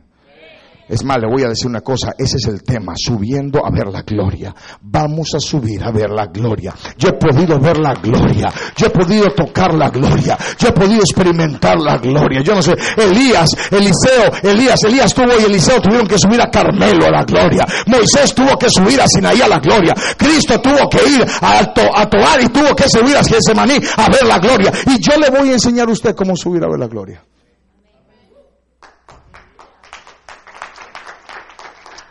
Es 0.89 1.03
más, 1.03 1.17
le 1.19 1.27
voy 1.27 1.43
a 1.43 1.49
decir 1.49 1.67
una 1.67 1.81
cosa, 1.81 2.15
ese 2.17 2.37
es 2.37 2.47
el 2.47 2.63
tema, 2.63 2.93
subiendo 2.95 3.67
a 3.67 3.71
ver 3.73 3.89
la 3.89 4.03
gloria. 4.03 4.55
Vamos 4.81 5.35
a 5.35 5.41
subir 5.41 5.83
a 5.83 5.91
ver 5.91 6.11
la 6.11 6.27
gloria. 6.27 6.73
Yo 6.97 7.09
he 7.09 7.15
podido 7.15 7.59
ver 7.59 7.79
la 7.79 7.95
gloria, 7.95 8.47
yo 8.77 8.87
he 8.87 8.91
podido 8.91 9.27
tocar 9.35 9.75
la 9.75 9.91
gloria, 9.91 10.39
yo 10.57 10.69
he 10.69 10.73
podido 10.73 11.01
experimentar 11.01 11.81
la 11.81 11.99
gloria. 11.99 12.43
Yo 12.43 12.55
no 12.55 12.63
sé, 12.63 12.75
Elías, 12.97 13.49
Eliseo, 13.73 14.31
Elías, 14.41 14.85
Elías 14.85 15.13
tuvo 15.13 15.33
y 15.41 15.47
Eliseo 15.47 15.81
tuvieron 15.81 16.07
que 16.07 16.17
subir 16.17 16.41
a 16.41 16.49
Carmelo 16.49 17.07
a 17.07 17.11
la 17.11 17.25
gloria. 17.25 17.67
Moisés 17.87 18.33
tuvo 18.33 18.57
que 18.57 18.71
subir 18.71 19.01
a 19.01 19.09
Sinaí 19.09 19.43
a 19.43 19.49
la 19.49 19.59
gloria. 19.59 19.95
Cristo 20.17 20.61
tuvo 20.61 20.89
que 20.89 20.99
ir 20.99 21.27
a, 21.41 21.59
a 21.59 22.09
Toar 22.09 22.41
y 22.41 22.47
tuvo 22.51 22.73
que 22.77 22.89
subir 22.89 23.17
a 23.17 23.25
Getsemaní 23.25 23.81
a 23.97 24.09
ver 24.09 24.25
la 24.25 24.39
gloria. 24.39 24.71
Y 24.87 25.03
yo 25.03 25.19
le 25.19 25.37
voy 25.37 25.49
a 25.49 25.55
enseñar 25.55 25.89
a 25.89 25.91
usted 25.91 26.15
cómo 26.15 26.37
subir 26.37 26.63
a 26.63 26.69
ver 26.69 26.79
la 26.79 26.87
gloria. 26.87 27.25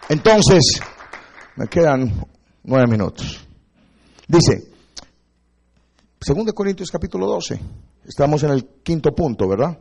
Entonces, 0.09 0.81
me 1.55 1.67
quedan 1.67 2.25
nueve 2.63 2.87
minutos. 2.87 3.45
Dice, 4.27 4.71
2 6.19 6.53
Corintios 6.53 6.89
capítulo 6.91 7.27
12, 7.27 7.59
estamos 8.05 8.43
en 8.43 8.51
el 8.51 8.65
quinto 8.83 9.13
punto, 9.13 9.47
¿verdad? 9.47 9.79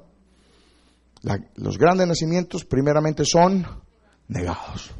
los 1.57 1.79
grandes 1.79 2.07
nacimientos 2.07 2.67
primeramente 2.67 3.25
son 3.25 3.67
negados. 4.29 4.91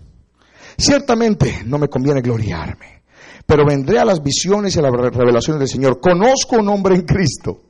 Ciertamente 0.79 1.63
no 1.67 1.79
me 1.79 1.89
conviene 1.89 2.23
gloriarme, 2.23 3.03
pero 3.47 3.67
vendré 3.67 3.99
a 3.99 4.07
las 4.07 4.23
visiones 4.23 4.75
y 4.75 4.79
a 4.79 4.83
las 4.83 4.93
revelaciones 4.93 5.61
del 5.61 5.69
Señor. 5.69 6.01
Conozco 6.01 6.57
un 6.57 6.69
hombre 6.71 6.95
en 6.95 7.03
Cristo 7.03 7.65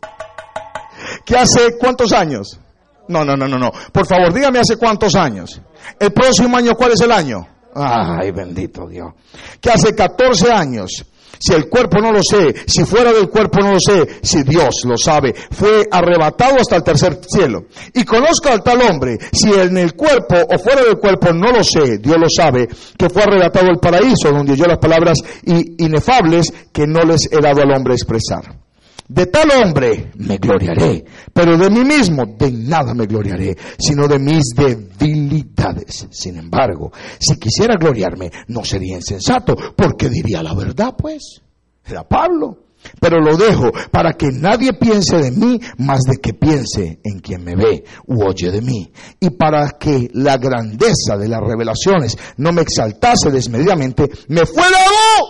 que 1.24 1.36
hace 1.36 1.76
cuántos 1.78 2.12
años? 2.12 2.60
No, 3.08 3.24
no, 3.24 3.36
no, 3.36 3.46
no, 3.46 3.58
no. 3.58 3.70
Por 3.92 4.06
favor, 4.06 4.32
dígame 4.32 4.60
hace 4.60 4.76
cuántos 4.76 5.14
años. 5.14 5.60
El 5.98 6.12
próximo 6.12 6.56
año, 6.56 6.74
¿cuál 6.74 6.92
es 6.92 7.00
el 7.00 7.12
año? 7.12 7.46
Ay, 7.74 8.30
bendito 8.30 8.86
Dios. 8.86 9.12
Que 9.60 9.70
hace 9.70 9.94
14 9.94 10.52
años, 10.52 11.04
si 11.38 11.52
el 11.52 11.68
cuerpo 11.68 12.00
no 12.00 12.12
lo 12.12 12.22
sé, 12.22 12.54
si 12.66 12.84
fuera 12.84 13.12
del 13.12 13.28
cuerpo 13.28 13.58
no 13.60 13.72
lo 13.72 13.80
sé, 13.80 14.20
si 14.22 14.42
Dios 14.44 14.82
lo 14.84 14.96
sabe, 14.96 15.34
fue 15.50 15.86
arrebatado 15.90 16.56
hasta 16.58 16.76
el 16.76 16.82
tercer 16.82 17.20
cielo. 17.26 17.66
Y 17.92 18.04
conozco 18.04 18.48
al 18.48 18.62
tal 18.62 18.80
hombre, 18.82 19.18
si 19.32 19.52
en 19.52 19.76
el 19.76 19.94
cuerpo 19.94 20.36
o 20.36 20.58
fuera 20.58 20.84
del 20.84 20.98
cuerpo 20.98 21.32
no 21.32 21.50
lo 21.50 21.64
sé, 21.64 21.98
Dios 21.98 22.16
lo 22.18 22.28
sabe, 22.28 22.68
que 22.96 23.10
fue 23.10 23.22
arrebatado 23.24 23.68
al 23.68 23.80
paraíso, 23.80 24.30
donde 24.30 24.52
oyó 24.52 24.66
las 24.66 24.78
palabras 24.78 25.18
inefables 25.44 26.52
que 26.72 26.86
no 26.86 27.00
les 27.02 27.30
he 27.30 27.40
dado 27.40 27.62
al 27.62 27.72
hombre 27.72 27.94
expresar. 27.94 28.64
De 29.06 29.26
tal 29.26 29.50
hombre 29.50 30.12
me 30.16 30.38
gloriaré, 30.38 31.04
pero 31.32 31.58
de 31.58 31.68
mí 31.68 31.84
mismo 31.84 32.24
de 32.38 32.50
nada 32.50 32.94
me 32.94 33.04
gloriaré, 33.04 33.54
sino 33.78 34.08
de 34.08 34.18
mis 34.18 34.44
debilidades. 34.56 36.08
Sin 36.10 36.38
embargo, 36.38 36.90
si 37.18 37.36
quisiera 37.36 37.76
gloriarme, 37.76 38.32
no 38.48 38.64
sería 38.64 38.96
insensato, 38.96 39.54
porque 39.76 40.08
diría 40.08 40.42
la 40.42 40.54
verdad, 40.54 40.94
pues. 40.96 41.42
Era 41.84 42.08
Pablo. 42.08 42.60
Pero 43.00 43.18
lo 43.18 43.36
dejo 43.36 43.70
para 43.90 44.12
que 44.12 44.30
nadie 44.30 44.74
piense 44.74 45.16
de 45.16 45.30
mí 45.30 45.58
más 45.78 46.00
de 46.00 46.18
que 46.18 46.34
piense 46.34 47.00
en 47.02 47.20
quien 47.20 47.42
me 47.42 47.56
ve 47.56 47.84
u 48.06 48.22
oye 48.22 48.50
de 48.50 48.60
mí. 48.60 48.90
Y 49.20 49.30
para 49.30 49.70
que 49.78 50.10
la 50.12 50.36
grandeza 50.36 51.16
de 51.18 51.28
las 51.28 51.40
revelaciones 51.40 52.16
no 52.36 52.52
me 52.52 52.62
exaltase 52.62 53.30
desmedidamente, 53.30 54.10
me 54.28 54.44
fue 54.46 54.62
dado. 54.62 55.28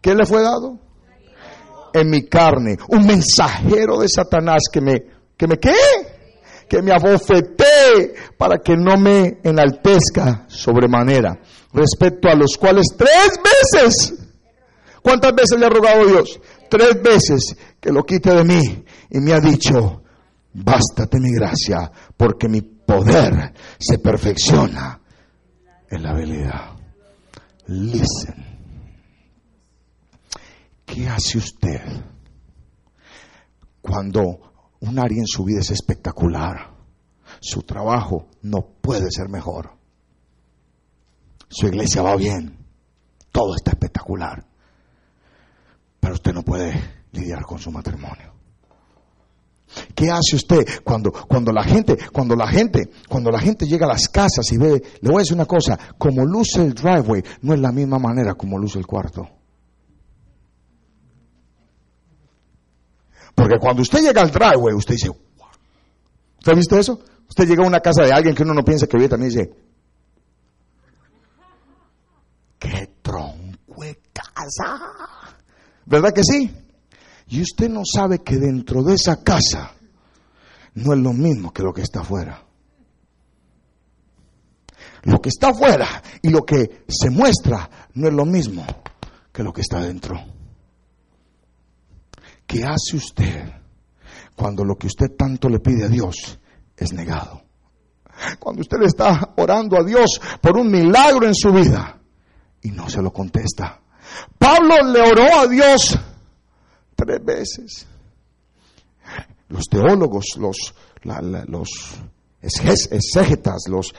¿Qué 0.00 0.14
le 0.14 0.24
fue 0.24 0.42
dado? 0.42 0.85
En 2.00 2.10
mi 2.10 2.26
carne, 2.26 2.76
un 2.88 3.06
mensajero 3.06 3.98
de 3.98 4.08
Satanás 4.08 4.64
que 4.72 4.80
me, 4.80 5.04
que 5.36 5.46
me 5.46 5.58
qué? 5.58 5.74
Que 6.68 6.82
me 6.82 6.92
abofeté 6.92 8.14
para 8.36 8.58
que 8.58 8.76
no 8.76 8.96
me 8.96 9.38
enaltezca 9.42 10.46
sobremanera, 10.48 11.38
respecto 11.72 12.28
a 12.28 12.34
los 12.34 12.56
cuales 12.56 12.86
tres 12.96 13.38
veces, 13.42 14.14
¿cuántas 15.02 15.34
veces 15.34 15.58
le 15.58 15.66
ha 15.66 15.70
rogado 15.70 16.06
Dios? 16.06 16.40
Tres 16.68 17.00
veces 17.02 17.56
que 17.80 17.92
lo 17.92 18.02
quite 18.02 18.34
de 18.34 18.44
mí 18.44 18.84
y 19.10 19.20
me 19.20 19.32
ha 19.32 19.40
dicho, 19.40 20.02
bástate 20.52 21.20
mi 21.20 21.32
gracia, 21.32 21.90
porque 22.16 22.48
mi 22.48 22.62
poder 22.62 23.52
se 23.78 23.98
perfecciona 23.98 25.00
en 25.88 26.02
la 26.02 26.10
habilidad. 26.10 26.70
Listen. 27.66 28.45
¿Qué 30.86 31.08
hace 31.08 31.38
usted 31.38 31.80
cuando 33.82 34.78
un 34.80 34.98
área 34.98 35.18
en 35.18 35.26
su 35.26 35.44
vida 35.44 35.60
es 35.60 35.70
espectacular? 35.72 36.74
Su 37.40 37.62
trabajo 37.62 38.28
no 38.42 38.62
puede 38.80 39.10
ser 39.10 39.28
mejor. 39.28 39.76
Su 41.48 41.66
iglesia 41.66 42.02
va 42.02 42.16
bien. 42.16 42.64
Todo 43.32 43.56
está 43.56 43.72
espectacular. 43.72 44.46
Pero 46.00 46.14
usted 46.14 46.32
no 46.32 46.42
puede 46.42 47.04
lidiar 47.12 47.42
con 47.42 47.58
su 47.58 47.70
matrimonio. 47.70 48.32
¿Qué 49.94 50.10
hace 50.10 50.36
usted 50.36 50.64
cuando, 50.84 51.12
cuando 51.12 51.52
la 51.52 51.64
gente, 51.64 51.98
cuando 52.12 52.36
la 52.36 52.46
gente, 52.46 52.88
cuando 53.08 53.30
la 53.32 53.40
gente 53.40 53.66
llega 53.66 53.86
a 53.86 53.90
las 53.90 54.08
casas 54.08 54.50
y 54.52 54.56
ve, 54.56 54.80
le 55.00 55.10
voy 55.10 55.16
a 55.16 55.18
decir 55.18 55.34
una 55.34 55.46
cosa, 55.46 55.76
como 55.98 56.24
luce 56.24 56.62
el 56.62 56.72
driveway, 56.72 57.22
no 57.42 57.52
es 57.52 57.60
la 57.60 57.72
misma 57.72 57.98
manera 57.98 58.34
como 58.34 58.56
luce 58.58 58.78
el 58.78 58.86
cuarto. 58.86 59.35
Porque 63.36 63.58
cuando 63.60 63.82
usted 63.82 64.00
llega 64.00 64.22
al 64.22 64.30
driveway, 64.30 64.74
usted 64.74 64.94
dice, 64.94 65.10
¿usted 65.10 66.52
ha 66.52 66.54
visto 66.54 66.78
eso? 66.78 66.98
Usted 67.28 67.46
llega 67.46 67.62
a 67.62 67.66
una 67.66 67.80
casa 67.80 68.02
de 68.02 68.10
alguien 68.10 68.34
que 68.34 68.42
uno 68.42 68.54
no 68.54 68.64
piensa 68.64 68.86
que 68.86 68.96
vive 68.96 69.10
también 69.10 69.30
dice, 69.30 69.50
¡qué 72.58 72.94
tronco 73.02 73.82
de 73.82 74.00
casa! 74.12 74.80
¿Verdad 75.84 76.12
que 76.14 76.22
sí? 76.24 76.50
Y 77.28 77.42
usted 77.42 77.68
no 77.68 77.82
sabe 77.84 78.20
que 78.20 78.36
dentro 78.36 78.82
de 78.82 78.94
esa 78.94 79.22
casa 79.22 79.72
no 80.74 80.94
es 80.94 80.98
lo 80.98 81.12
mismo 81.12 81.52
que 81.52 81.62
lo 81.62 81.74
que 81.74 81.82
está 81.82 82.00
afuera. 82.00 82.42
Lo 85.02 85.20
que 85.20 85.28
está 85.28 85.48
afuera 85.48 86.02
y 86.22 86.30
lo 86.30 86.40
que 86.40 86.84
se 86.88 87.10
muestra 87.10 87.68
no 87.94 88.08
es 88.08 88.14
lo 88.14 88.24
mismo 88.24 88.64
que 89.30 89.42
lo 89.42 89.52
que 89.52 89.60
está 89.60 89.80
dentro. 89.80 90.35
¿Qué 92.46 92.64
hace 92.64 92.96
usted 92.96 93.52
cuando 94.34 94.64
lo 94.64 94.76
que 94.76 94.86
usted 94.86 95.16
tanto 95.16 95.48
le 95.48 95.60
pide 95.60 95.84
a 95.84 95.88
Dios 95.88 96.38
es 96.76 96.92
negado? 96.92 97.42
Cuando 98.38 98.62
usted 98.62 98.78
le 98.78 98.86
está 98.86 99.34
orando 99.36 99.76
a 99.76 99.84
Dios 99.84 100.20
por 100.40 100.56
un 100.56 100.70
milagro 100.70 101.26
en 101.26 101.34
su 101.34 101.52
vida 101.52 102.00
y 102.62 102.70
no 102.70 102.88
se 102.88 103.02
lo 103.02 103.12
contesta. 103.12 103.80
Pablo 104.38 104.76
le 104.92 105.00
oró 105.00 105.38
a 105.40 105.46
Dios 105.46 105.98
tres 106.94 107.24
veces. 107.24 107.86
Los 109.48 109.64
teólogos, 109.64 110.36
los, 110.38 110.74
los 111.48 111.68
exégetas, 112.42 113.64
los, 113.68 113.92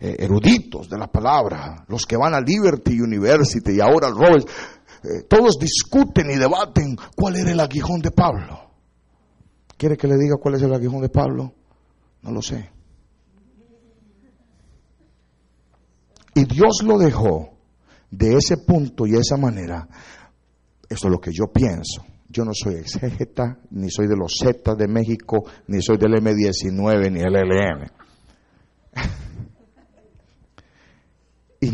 eh, 0.00 0.16
eruditos 0.18 0.88
de 0.88 0.98
la 0.98 1.08
palabra, 1.08 1.84
los 1.88 2.04
que 2.04 2.16
van 2.16 2.34
a 2.34 2.40
Liberty 2.40 3.00
University 3.00 3.72
y 3.72 3.80
ahora 3.80 4.08
al 4.08 4.14
Roberts, 4.14 4.46
eh, 5.04 5.22
todos 5.28 5.58
discuten 5.58 6.30
y 6.30 6.36
debaten 6.36 6.96
cuál 7.16 7.36
era 7.36 7.52
el 7.52 7.60
aguijón 7.60 8.00
de 8.00 8.10
Pablo. 8.10 8.70
¿Quiere 9.76 9.96
que 9.96 10.08
le 10.08 10.16
diga 10.16 10.36
cuál 10.36 10.54
es 10.54 10.62
el 10.62 10.74
aguijón 10.74 11.02
de 11.02 11.08
Pablo? 11.08 11.52
No 12.22 12.32
lo 12.32 12.42
sé. 12.42 12.78
y 16.38 16.44
Dios 16.44 16.82
lo 16.84 16.98
dejó 16.98 17.50
de 18.10 18.36
ese 18.36 18.58
punto 18.58 19.06
y 19.06 19.14
esa 19.16 19.36
manera, 19.36 19.88
eso 20.88 21.08
es 21.08 21.10
lo 21.12 21.18
que 21.18 21.32
yo 21.32 21.48
pienso. 21.52 22.04
Yo 22.28 22.44
no 22.44 22.52
soy 22.54 22.74
exégeta, 22.76 23.58
ni 23.70 23.90
soy 23.90 24.06
de 24.06 24.16
los 24.16 24.34
Z 24.38 24.74
de 24.76 24.86
México, 24.86 25.44
ni 25.66 25.82
soy 25.82 25.96
del 25.96 26.12
M19, 26.12 27.10
ni 27.10 27.20
del 27.20 27.32
LN. 27.32 27.90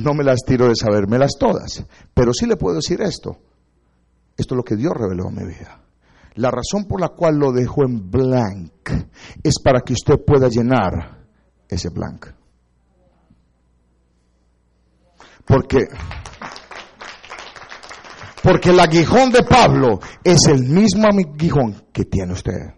No 0.04 0.14
me 0.14 0.24
las 0.24 0.40
tiro 0.46 0.68
de 0.68 0.76
sabérmelas 0.76 1.32
todas. 1.38 1.84
Pero 2.12 2.32
sí 2.32 2.46
le 2.46 2.56
puedo 2.56 2.76
decir 2.76 3.00
esto. 3.00 3.38
Esto 4.36 4.54
es 4.54 4.56
lo 4.56 4.62
que 4.62 4.76
Dios 4.76 4.92
reveló 4.94 5.28
en 5.28 5.34
mi 5.36 5.44
vida. 5.44 5.80
La 6.34 6.50
razón 6.50 6.86
por 6.88 7.00
la 7.00 7.08
cual 7.10 7.36
lo 7.36 7.52
dejo 7.52 7.84
en 7.84 8.10
blank 8.10 8.90
es 9.42 9.54
para 9.62 9.80
que 9.80 9.92
usted 9.92 10.16
pueda 10.24 10.48
llenar 10.48 11.24
ese 11.68 11.88
blank. 11.90 12.26
Porque 15.46 15.86
porque 18.42 18.70
el 18.70 18.80
aguijón 18.80 19.30
de 19.30 19.42
Pablo 19.42 20.00
es 20.22 20.38
el 20.48 20.64
mismo 20.64 21.06
aguijón 21.06 21.86
que 21.92 22.04
tiene 22.04 22.34
usted. 22.34 22.74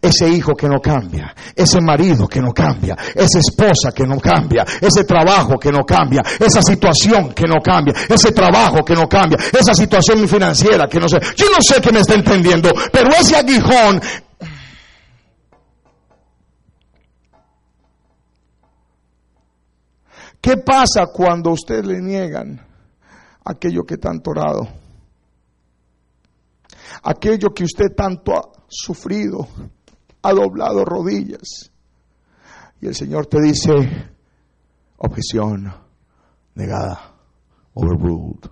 Ese 0.00 0.28
hijo 0.28 0.54
que 0.54 0.68
no 0.68 0.80
cambia, 0.80 1.34
ese 1.54 1.80
marido 1.80 2.26
que 2.26 2.40
no 2.40 2.52
cambia, 2.52 2.96
esa 3.14 3.38
esposa 3.38 3.92
que 3.94 4.04
no 4.06 4.18
cambia, 4.18 4.64
ese 4.80 5.04
trabajo 5.04 5.58
que 5.58 5.70
no 5.70 5.84
cambia, 5.84 6.22
esa 6.38 6.62
situación 6.62 7.32
que 7.32 7.46
no 7.46 7.60
cambia, 7.62 7.94
ese 8.08 8.32
trabajo 8.32 8.84
que 8.84 8.94
no 8.94 9.08
cambia, 9.08 9.38
esa 9.52 9.74
situación 9.74 10.26
financiera 10.28 10.86
que 10.88 11.00
no 11.00 11.08
sé. 11.08 11.18
Yo 11.36 11.46
no 11.50 11.58
sé 11.60 11.80
qué 11.80 11.92
me 11.92 12.00
está 12.00 12.14
entendiendo, 12.14 12.70
pero 12.92 13.10
ese 13.10 13.36
aguijón 13.36 14.00
¿Qué 20.40 20.56
pasa 20.56 21.06
cuando 21.12 21.50
usted 21.50 21.84
le 21.84 22.00
niegan 22.00 22.66
aquello 23.44 23.84
que 23.84 23.98
tanto 23.98 24.30
orado? 24.30 24.66
Aquello 27.02 27.50
que 27.50 27.64
usted 27.64 27.94
tanto 27.94 28.32
ha 28.34 28.42
sufrido, 28.68 29.46
ha 30.22 30.32
doblado 30.32 30.84
rodillas. 30.84 31.70
Y 32.80 32.86
el 32.86 32.94
Señor 32.94 33.26
te 33.26 33.40
dice, 33.40 33.70
objeción 34.96 35.72
negada, 36.54 37.14
overruled. 37.74 38.50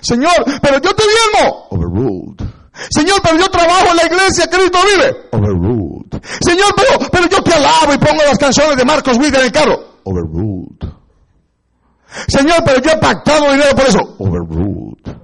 Señor, 0.00 0.44
pero 0.62 0.78
yo 0.80 0.94
te 0.94 1.02
diezmo, 1.02 1.66
overruled. 1.70 2.46
Señor, 2.90 3.20
pero 3.22 3.38
yo 3.38 3.48
trabajo 3.48 3.90
en 3.90 3.96
la 3.96 4.06
iglesia, 4.06 4.46
Cristo 4.48 4.78
vive, 4.84 5.28
overruled. 5.32 6.22
Señor, 6.40 6.74
pero, 6.76 7.10
pero 7.10 7.26
yo 7.28 7.42
te 7.42 7.54
alabo 7.54 7.94
y 7.94 7.98
pongo 7.98 8.22
las 8.22 8.38
canciones 8.38 8.76
de 8.76 8.84
Marcos 8.84 9.18
Witt 9.18 9.34
en 9.34 9.44
el 9.44 9.52
carro, 9.52 10.00
overruled. 10.04 10.92
Señor, 12.28 12.62
pero 12.64 12.80
yo 12.80 12.90
he 12.90 12.98
pactado 12.98 13.52
dinero 13.52 13.74
por 13.74 13.86
eso, 13.86 14.16
overruled. 14.18 15.16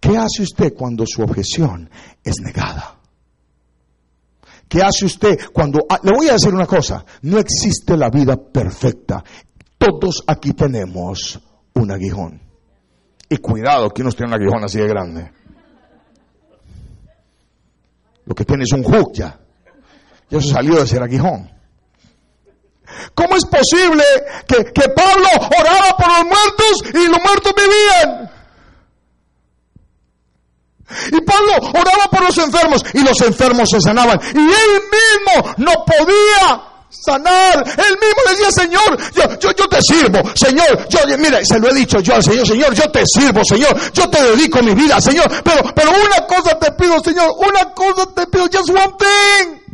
¿Qué 0.00 0.16
hace 0.16 0.42
usted 0.42 0.74
cuando 0.74 1.04
su 1.06 1.22
objeción 1.22 1.90
es 2.22 2.36
negada? 2.40 2.95
¿Qué 4.76 4.82
hace 4.82 5.06
usted 5.06 5.38
cuando... 5.54 5.86
ah, 5.88 5.98
le 6.02 6.12
voy 6.14 6.28
a 6.28 6.34
decir 6.34 6.52
una 6.52 6.66
cosa, 6.66 7.02
no 7.22 7.38
existe 7.38 7.96
la 7.96 8.10
vida 8.10 8.36
perfecta. 8.36 9.24
Todos 9.78 10.22
aquí 10.26 10.52
tenemos 10.52 11.40
un 11.72 11.90
aguijón. 11.90 12.42
Y 13.26 13.38
cuidado 13.38 13.88
que 13.88 14.02
uno 14.02 14.12
tiene 14.12 14.34
un 14.34 14.38
aguijón 14.38 14.64
así 14.64 14.78
de 14.78 14.86
grande. 14.86 15.32
Lo 18.26 18.34
que 18.34 18.44
tiene 18.44 18.64
es 18.64 18.72
un 18.74 18.82
hook 18.82 19.14
ya. 19.14 19.40
Y 20.28 20.36
eso 20.36 20.50
salió 20.50 20.74
de 20.74 20.86
ser 20.86 21.02
aguijón. 21.02 21.50
¿Cómo 23.14 23.34
es 23.34 23.46
posible 23.46 24.04
que, 24.46 24.62
que 24.62 24.90
Pablo 24.90 25.26
oraba 25.58 25.96
por 25.96 26.06
los 26.06 26.24
muertos 26.26 26.82
y 26.92 27.08
los 27.08 27.18
muertos 27.24 27.52
vivían? 27.56 28.30
Y 31.12 31.20
Pablo 31.22 31.52
oraba 31.74 32.06
por 32.10 32.22
los 32.22 32.38
enfermos 32.38 32.82
y 32.92 33.00
los 33.00 33.20
enfermos 33.20 33.68
se 33.70 33.80
sanaban. 33.80 34.18
Y 34.34 34.38
él 34.38 34.82
mismo 34.92 35.54
no 35.58 35.72
podía 35.84 36.62
sanar. 36.88 37.58
Él 37.58 37.98
mismo 38.00 38.22
decía, 38.30 38.50
Señor, 38.50 39.12
yo, 39.12 39.38
yo, 39.38 39.50
yo 39.52 39.68
te 39.68 39.78
sirvo. 39.82 40.20
Señor, 40.34 40.88
yo, 40.88 41.18
mire, 41.18 41.44
se 41.44 41.58
lo 41.58 41.68
he 41.70 41.74
dicho 41.74 42.00
yo 42.00 42.14
al 42.14 42.22
Señor, 42.22 42.46
Señor, 42.46 42.74
yo 42.74 42.90
te 42.90 43.02
sirvo, 43.06 43.40
Señor. 43.44 43.92
Yo 43.92 44.08
te 44.08 44.22
dedico 44.22 44.62
mi 44.62 44.74
vida, 44.74 45.00
Señor. 45.00 45.26
Pero, 45.42 45.62
pero 45.74 45.90
una 45.90 46.26
cosa 46.26 46.58
te 46.58 46.72
pido, 46.72 47.00
Señor. 47.00 47.30
Una 47.38 47.72
cosa 47.74 48.06
te 48.14 48.26
pido, 48.26 48.44
just 48.44 48.70
one 48.70 48.94
thing. 48.98 49.65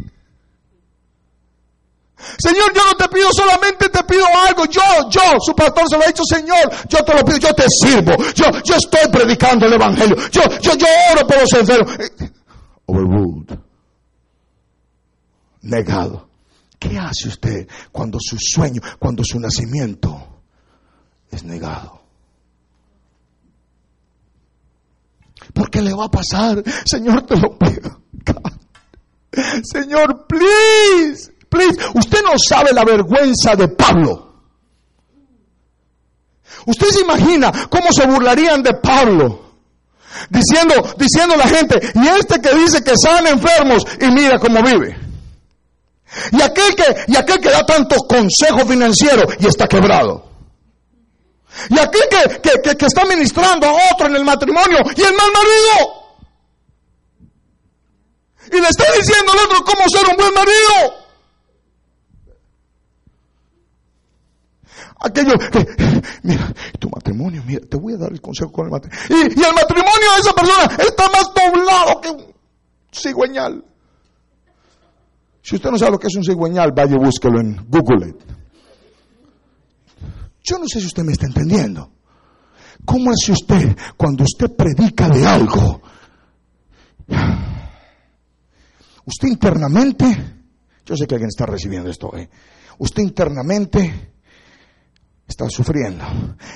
Señor, 2.39 2.73
yo 2.75 2.83
no 2.85 2.95
te 2.97 3.09
pido 3.09 3.29
solamente, 3.33 3.89
te 3.89 4.05
pido 4.05 4.25
algo. 4.49 4.65
Yo, 4.67 4.81
yo, 5.11 5.21
su 5.41 5.55
pastor 5.55 5.85
se 5.89 5.97
lo 5.97 6.05
ha 6.05 6.07
dicho, 6.07 6.23
Señor, 6.25 6.71
yo 6.89 7.05
te 7.05 7.15
lo 7.15 7.25
pido, 7.25 7.39
yo 7.39 7.55
te 7.55 7.65
sirvo. 7.69 8.17
Yo, 8.35 8.45
yo 8.65 8.75
estoy 8.77 9.11
predicando 9.11 9.67
el 9.67 9.75
evangelio. 9.75 10.17
Yo, 10.31 10.43
yo, 10.61 10.75
yo 10.75 10.87
oro 11.13 11.27
por 11.27 11.41
los 11.41 11.53
enfermos. 11.53 11.99
Eh, 11.99 12.31
Overruled. 12.87 13.59
Negado. 15.63 16.29
¿Qué 16.79 16.99
hace 16.99 17.29
usted 17.29 17.69
cuando 17.93 18.19
su 18.21 18.37
sueño, 18.39 18.81
cuando 18.99 19.23
su 19.25 19.39
nacimiento 19.39 20.43
es 21.31 21.45
negado? 21.45 22.03
Porque 25.55 25.81
le 25.81 25.93
va 25.93 26.07
a 26.07 26.11
pasar, 26.11 26.63
Señor, 26.85 27.23
te 27.27 27.37
lo 27.37 27.57
pido. 27.59 28.03
Señor, 29.63 30.27
please, 30.27 31.32
Usted 31.95 32.23
no 32.23 32.33
sabe 32.38 32.73
la 32.73 32.85
vergüenza 32.85 33.55
de 33.57 33.69
Pablo. 33.69 34.33
Usted 36.67 36.88
se 36.88 37.01
imagina 37.01 37.53
cómo 37.69 37.93
se 37.93 38.07
burlarían 38.07 38.62
de 38.62 38.75
Pablo. 38.75 39.41
Diciendo, 40.29 40.75
diciendo 40.99 41.37
la 41.37 41.49
gente, 41.49 41.81
y 41.95 42.07
este 42.09 42.41
que 42.41 42.55
dice 42.55 42.85
que 42.85 42.93
sana 42.97 43.31
enfermos 43.31 43.85
y 44.01 44.07
mira 44.11 44.38
cómo 44.38 44.62
vive. 44.62 44.97
Y 46.31 46.43
aquel 46.43 46.75
que, 46.75 47.05
y 47.09 47.17
aquel 47.17 47.41
que 47.41 47.51
da 47.51 47.65
tantos 47.65 47.99
consejos 48.07 48.65
financieros 48.69 49.35
y 49.38 49.47
está 49.47 49.67
quebrado. 49.67 50.31
Y 51.71 51.79
aquel 51.79 52.03
que, 52.11 52.41
que, 52.41 52.62
que, 52.62 52.77
que 52.77 52.87
está 52.87 53.05
ministrando 53.05 53.67
a 53.67 53.73
otro 53.93 54.07
en 54.07 54.17
el 54.17 54.25
matrimonio 54.25 54.79
y 54.95 55.01
el 55.01 55.15
mal 55.15 55.31
marido. 55.33 56.03
Y 58.53 58.61
le 58.61 58.69
está 58.69 58.85
diciendo 58.93 59.33
al 59.33 59.38
otro 59.47 59.65
cómo 59.65 59.88
ser 59.88 60.07
un 60.11 60.17
buen 60.17 60.35
marido. 60.35 61.02
Aquello 65.05 65.33
que, 65.51 65.67
mira, 66.23 66.53
tu 66.79 66.88
matrimonio, 66.88 67.43
mira, 67.45 67.61
te 67.69 67.77
voy 67.77 67.95
a 67.95 67.97
dar 67.97 68.12
el 68.12 68.21
consejo 68.21 68.53
con 68.53 68.67
el 68.67 68.71
matrimonio. 68.71 69.05
Y, 69.11 69.41
y 69.41 69.45
el 69.45 69.55
matrimonio 69.55 70.12
de 70.15 70.21
esa 70.21 70.33
persona 70.33 70.65
está 70.79 71.05
más 71.11 71.27
doblado 71.35 72.01
que 72.01 72.11
un 72.11 72.35
cigüeñal. 72.93 73.65
Si 75.43 75.57
usted 75.57 75.71
no 75.71 75.79
sabe 75.79 75.93
lo 75.93 75.99
que 75.99 76.07
es 76.07 76.15
un 76.15 76.25
cigüeñal, 76.25 76.71
vaya 76.73 76.95
y 76.95 76.99
búsquelo 76.99 77.41
en 77.41 77.67
Google. 77.69 78.11
It. 78.11 78.17
Yo 80.45 80.59
no 80.59 80.67
sé 80.67 80.81
si 80.81 80.87
usted 80.87 81.03
me 81.03 81.12
está 81.12 81.27
entendiendo. 81.27 81.91
¿Cómo 82.85 83.11
hace 83.11 83.33
usted 83.33 83.77
cuando 83.97 84.25
usted 84.25 84.55
predica 84.57 85.09
de 85.09 85.27
algo? 85.27 85.83
Usted 89.05 89.29
internamente, 89.29 90.07
yo 90.87 90.97
sé 90.97 91.07
que 91.07 91.15
alguien 91.15 91.29
está 91.29 91.47
recibiendo 91.47 91.91
esto, 91.91 92.17
¿eh? 92.17 92.29
usted 92.79 93.03
internamente 93.03 94.12
está 95.27 95.49
sufriendo, 95.49 96.05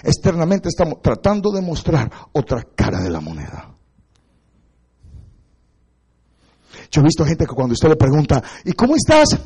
externamente 0.02 0.68
está 0.68 0.84
tratando 1.00 1.50
de 1.50 1.62
mostrar 1.62 2.10
otra 2.32 2.62
cara 2.74 3.00
de 3.00 3.10
la 3.10 3.20
moneda. 3.20 3.74
Yo 6.90 7.00
he 7.00 7.04
visto 7.04 7.24
gente 7.24 7.46
que 7.46 7.54
cuando 7.54 7.72
usted 7.72 7.88
le 7.88 7.96
pregunta, 7.96 8.42
¿y 8.64 8.72
cómo 8.72 8.96
estás? 8.96 9.38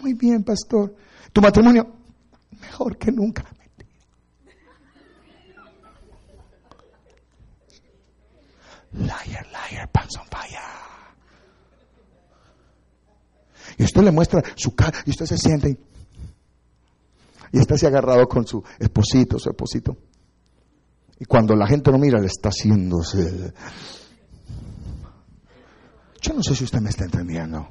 Muy 0.00 0.14
bien, 0.14 0.42
pastor. 0.42 0.94
¿Tu 1.32 1.40
matrimonio? 1.40 1.86
Mejor 2.60 2.96
que 2.96 3.12
nunca. 3.12 3.44
Liar, 8.92 9.46
liar, 9.46 9.88
pants 9.92 10.16
on 10.16 10.26
fire. 10.26 10.58
Y 13.78 13.84
usted 13.84 14.02
le 14.02 14.10
muestra 14.10 14.42
su 14.56 14.74
cara 14.74 14.98
y 15.06 15.10
usted 15.10 15.26
se 15.26 15.38
siente 15.38 15.78
y 17.52 17.58
está 17.58 17.74
así 17.74 17.86
agarrado 17.86 18.26
con 18.28 18.46
su 18.46 18.62
esposito, 18.78 19.38
su 19.38 19.50
esposito. 19.50 19.96
Y 21.18 21.24
cuando 21.24 21.54
la 21.54 21.66
gente 21.66 21.90
lo 21.90 21.98
mira, 21.98 22.18
le 22.18 22.26
está 22.26 22.48
haciéndose. 22.48 23.52
Yo 26.22 26.34
no 26.34 26.42
sé 26.42 26.54
si 26.54 26.64
usted 26.64 26.80
me 26.80 26.90
está 26.90 27.04
entendiendo. 27.04 27.68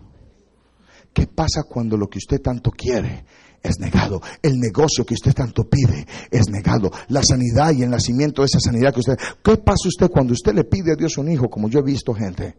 ¿Qué 1.13 1.27
pasa 1.27 1.63
cuando 1.63 1.97
lo 1.97 2.07
que 2.07 2.19
usted 2.19 2.41
tanto 2.41 2.71
quiere 2.71 3.25
es 3.61 3.79
negado? 3.79 4.21
El 4.41 4.59
negocio 4.59 5.05
que 5.05 5.15
usted 5.15 5.33
tanto 5.33 5.67
pide 5.67 6.05
es 6.29 6.49
negado. 6.49 6.91
La 7.07 7.23
sanidad 7.23 7.73
y 7.73 7.83
el 7.83 7.89
nacimiento 7.89 8.41
de 8.41 8.47
esa 8.47 8.59
sanidad 8.59 8.93
que 8.93 8.99
usted... 8.99 9.17
¿Qué 9.43 9.57
pasa 9.57 9.87
usted 9.87 10.09
cuando 10.09 10.33
usted 10.33 10.53
le 10.53 10.65
pide 10.65 10.93
a 10.93 10.95
Dios 10.95 11.17
un 11.17 11.31
hijo, 11.31 11.49
como 11.49 11.69
yo 11.69 11.79
he 11.79 11.83
visto 11.83 12.13
gente? 12.13 12.55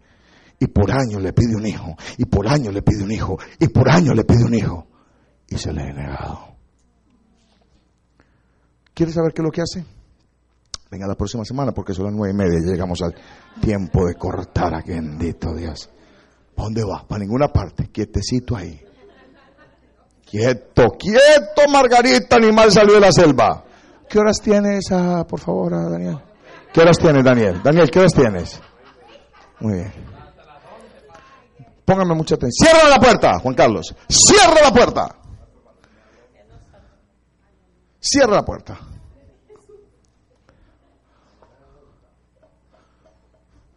Y 0.59 0.67
por 0.67 0.91
año 0.91 1.21
le 1.21 1.33
pide 1.33 1.55
un 1.57 1.67
hijo, 1.67 1.97
y 2.19 2.25
por 2.27 2.47
año 2.47 2.71
le 2.71 2.83
pide 2.83 3.05
un 3.05 3.13
hijo, 3.13 3.39
y 3.59 3.69
por 3.69 3.89
año 3.89 4.13
le 4.13 4.25
pide 4.25 4.45
un 4.45 4.55
hijo, 4.55 4.87
y 5.49 5.57
se 5.57 5.73
le 5.73 5.83
ha 5.83 5.93
negado. 5.93 6.50
¿Quieres 9.01 9.15
saber 9.15 9.33
qué 9.33 9.41
es 9.41 9.45
lo 9.47 9.51
que 9.51 9.63
hace? 9.63 9.83
Venga 10.91 11.07
la 11.07 11.15
próxima 11.15 11.43
semana 11.43 11.73
porque 11.73 11.95
son 11.95 12.05
las 12.05 12.13
nueve 12.13 12.35
y 12.35 12.37
media 12.37 12.59
y 12.63 12.71
llegamos 12.71 13.01
al 13.01 13.15
tiempo 13.59 14.05
de 14.07 14.15
cortar 14.15 14.75
aquí, 14.75 14.91
bendito 14.91 15.55
Dios. 15.55 15.89
¿Para 16.55 16.67
dónde 16.67 16.83
va? 16.85 17.07
Para 17.09 17.21
ninguna 17.21 17.49
parte, 17.49 17.89
quietecito 17.91 18.57
ahí. 18.57 18.79
Quieto, 20.31 20.89
quieto, 20.99 21.63
Margarita, 21.73 22.37
animal 22.37 22.71
salió 22.71 22.93
de 22.97 23.01
la 23.01 23.11
selva. 23.11 23.65
¿Qué 24.07 24.19
horas 24.19 24.39
tienes, 24.43 24.93
ah, 24.93 25.25
por 25.27 25.41
favor, 25.41 25.73
ah, 25.73 25.89
Daniel? 25.89 26.19
¿Qué 26.71 26.83
horas 26.83 26.99
tienes, 26.99 27.25
Daniel? 27.25 27.63
Daniel, 27.65 27.91
¿qué 27.91 28.01
horas 28.01 28.13
tienes? 28.13 28.61
Muy 29.61 29.77
bien. 29.77 29.93
Póngame 31.87 32.15
mucha 32.15 32.35
atención. 32.35 32.69
Cierra 32.69 32.91
la 32.91 32.99
puerta, 32.99 33.39
Juan 33.39 33.55
Carlos. 33.55 33.97
Cierra 34.11 34.61
la 34.63 34.71
puerta. 34.71 35.20
Cierra 38.01 38.37
la 38.37 38.45
puerta. 38.45 38.79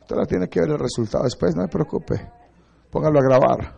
Usted 0.02 0.16
la 0.16 0.26
tiene 0.26 0.48
que 0.48 0.62
ver 0.62 0.72
el 0.72 0.80
resultado 0.80 1.26
después, 1.26 1.56
no 1.56 1.64
se 1.64 1.68
preocupe. 1.68 2.32
Póngalo 2.90 3.20
a 3.20 3.24
grabar. 3.24 3.76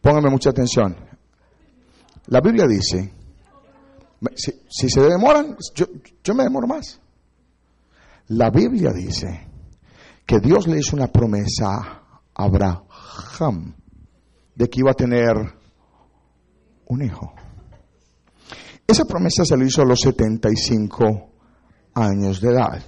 Póngame 0.00 0.30
mucha 0.30 0.50
atención. 0.50 0.96
La 2.26 2.40
Biblia 2.40 2.66
dice, 2.66 3.12
si, 4.34 4.62
si 4.68 4.88
se 4.88 5.00
demoran, 5.02 5.56
yo, 5.74 5.86
yo 6.22 6.34
me 6.34 6.44
demoro 6.44 6.66
más. 6.66 7.00
La 8.28 8.50
Biblia 8.50 8.92
dice 8.92 9.46
que 10.24 10.40
Dios 10.40 10.66
le 10.66 10.78
hizo 10.78 10.96
una 10.96 11.08
promesa 11.08 11.68
a 12.34 12.42
Abraham 12.42 13.74
de 14.54 14.68
que 14.70 14.80
iba 14.80 14.92
a 14.92 14.94
tener 14.94 15.34
un 16.86 17.02
hijo. 17.02 17.34
Esa 18.86 19.04
promesa 19.04 19.44
se 19.44 19.56
lo 19.56 19.64
hizo 19.64 19.82
a 19.82 19.86
los 19.86 20.00
75 20.00 21.04
años 21.94 22.40
de 22.40 22.50
edad. 22.50 22.82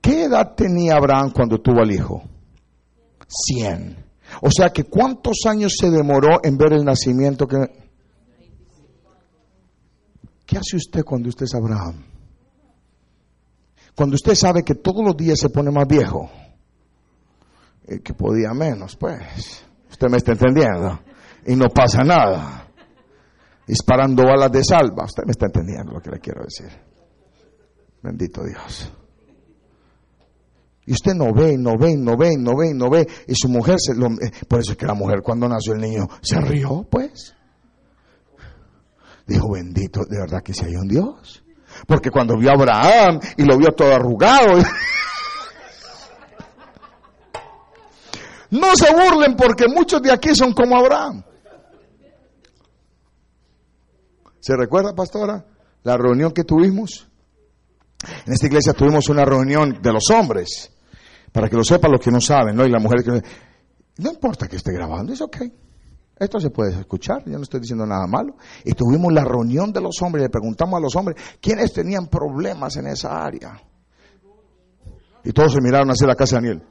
¿Qué 0.00 0.24
edad 0.24 0.54
tenía 0.54 0.96
Abraham 0.96 1.32
cuando 1.34 1.58
tuvo 1.60 1.80
al 1.80 1.92
hijo? 1.92 2.22
100. 3.28 4.04
O 4.42 4.50
sea 4.50 4.70
que 4.70 4.84
cuántos 4.84 5.38
años 5.46 5.74
se 5.78 5.90
demoró 5.90 6.40
en 6.42 6.56
ver 6.56 6.72
el 6.72 6.84
nacimiento 6.84 7.46
que... 7.46 7.56
¿Qué 10.46 10.56
hace 10.56 10.76
usted 10.76 11.04
cuando 11.04 11.28
usted 11.28 11.44
es 11.44 11.54
Abraham? 11.54 12.04
Cuando 13.94 14.14
usted 14.14 14.34
sabe 14.34 14.62
que 14.62 14.74
todos 14.74 15.04
los 15.04 15.16
días 15.16 15.38
se 15.38 15.50
pone 15.50 15.70
más 15.70 15.86
viejo, 15.86 16.30
y 17.86 18.00
que 18.00 18.14
podía 18.14 18.52
menos, 18.54 18.96
pues, 18.96 19.64
usted 19.90 20.08
me 20.08 20.16
está 20.16 20.32
entendiendo, 20.32 21.00
y 21.46 21.54
no 21.54 21.68
pasa 21.68 22.02
nada, 22.02 22.69
disparando 23.70 24.24
balas 24.24 24.50
de 24.50 24.64
salva, 24.64 25.04
usted 25.04 25.22
me 25.24 25.30
está 25.30 25.46
entendiendo 25.46 25.92
lo 25.92 26.00
que 26.00 26.10
le 26.10 26.18
quiero 26.18 26.42
decir. 26.42 26.76
Bendito 28.02 28.42
Dios. 28.42 28.92
Y 30.86 30.92
usted 30.92 31.14
no 31.14 31.32
ve, 31.32 31.56
no 31.56 31.78
ve, 31.78 31.96
no 31.96 32.16
ve, 32.16 32.32
no 32.36 32.56
ve, 32.56 32.74
no 32.74 32.90
ve. 32.90 33.06
Y 33.28 33.34
su 33.36 33.48
mujer, 33.48 33.76
se 33.78 33.94
lo, 33.94 34.08
eh, 34.08 34.32
por 34.48 34.58
eso 34.58 34.72
es 34.72 34.76
que 34.76 34.86
la 34.86 34.94
mujer 34.94 35.22
cuando 35.22 35.48
nació 35.48 35.74
el 35.74 35.82
niño 35.82 36.08
se 36.20 36.40
rió, 36.40 36.84
pues. 36.90 37.36
Dijo, 39.24 39.52
bendito, 39.52 40.04
de 40.04 40.18
verdad 40.18 40.42
que 40.42 40.52
si 40.52 40.64
hay 40.64 40.74
un 40.74 40.88
Dios. 40.88 41.44
Porque 41.86 42.10
cuando 42.10 42.36
vio 42.36 42.50
a 42.50 42.54
Abraham 42.54 43.20
y 43.36 43.44
lo 43.44 43.56
vio 43.56 43.70
todo 43.70 43.94
arrugado. 43.94 44.58
no 48.50 48.74
se 48.74 48.92
burlen 48.92 49.36
porque 49.36 49.68
muchos 49.68 50.02
de 50.02 50.10
aquí 50.10 50.34
son 50.34 50.54
como 50.54 50.76
Abraham. 50.76 51.22
¿Se 54.40 54.56
recuerda, 54.56 54.94
pastora? 54.94 55.44
La 55.82 55.96
reunión 55.96 56.32
que 56.32 56.44
tuvimos. 56.44 57.08
En 58.26 58.32
esta 58.32 58.46
iglesia 58.46 58.72
tuvimos 58.72 59.08
una 59.08 59.24
reunión 59.24 59.78
de 59.82 59.92
los 59.92 60.04
hombres, 60.10 60.72
para 61.32 61.48
que 61.48 61.56
lo 61.56 61.64
sepan 61.64 61.92
los 61.92 62.00
que 62.00 62.10
no 62.10 62.20
saben, 62.20 62.56
¿no? 62.56 62.64
Y 62.64 62.70
la 62.70 62.78
mujer 62.78 63.04
que... 63.04 63.22
No 63.98 64.10
importa 64.10 64.48
que 64.48 64.56
esté 64.56 64.72
grabando, 64.72 65.12
es 65.12 65.20
ok. 65.20 65.36
Esto 66.18 66.40
se 66.40 66.50
puede 66.50 66.78
escuchar, 66.78 67.22
yo 67.24 67.36
no 67.36 67.42
estoy 67.42 67.60
diciendo 67.60 67.86
nada 67.86 68.06
malo. 68.06 68.36
Y 68.64 68.72
tuvimos 68.72 69.12
la 69.12 69.24
reunión 69.24 69.72
de 69.72 69.80
los 69.80 70.00
hombres, 70.02 70.22
le 70.22 70.30
preguntamos 70.30 70.78
a 70.78 70.80
los 70.80 70.96
hombres 70.96 71.16
quiénes 71.40 71.72
tenían 71.72 72.08
problemas 72.08 72.76
en 72.76 72.86
esa 72.88 73.22
área. 73.22 73.60
Y 75.24 75.32
todos 75.32 75.52
se 75.52 75.60
miraron 75.60 75.88
hacia 75.90 76.06
la 76.06 76.14
casa 76.14 76.40
de 76.40 76.48
Daniel. 76.48 76.66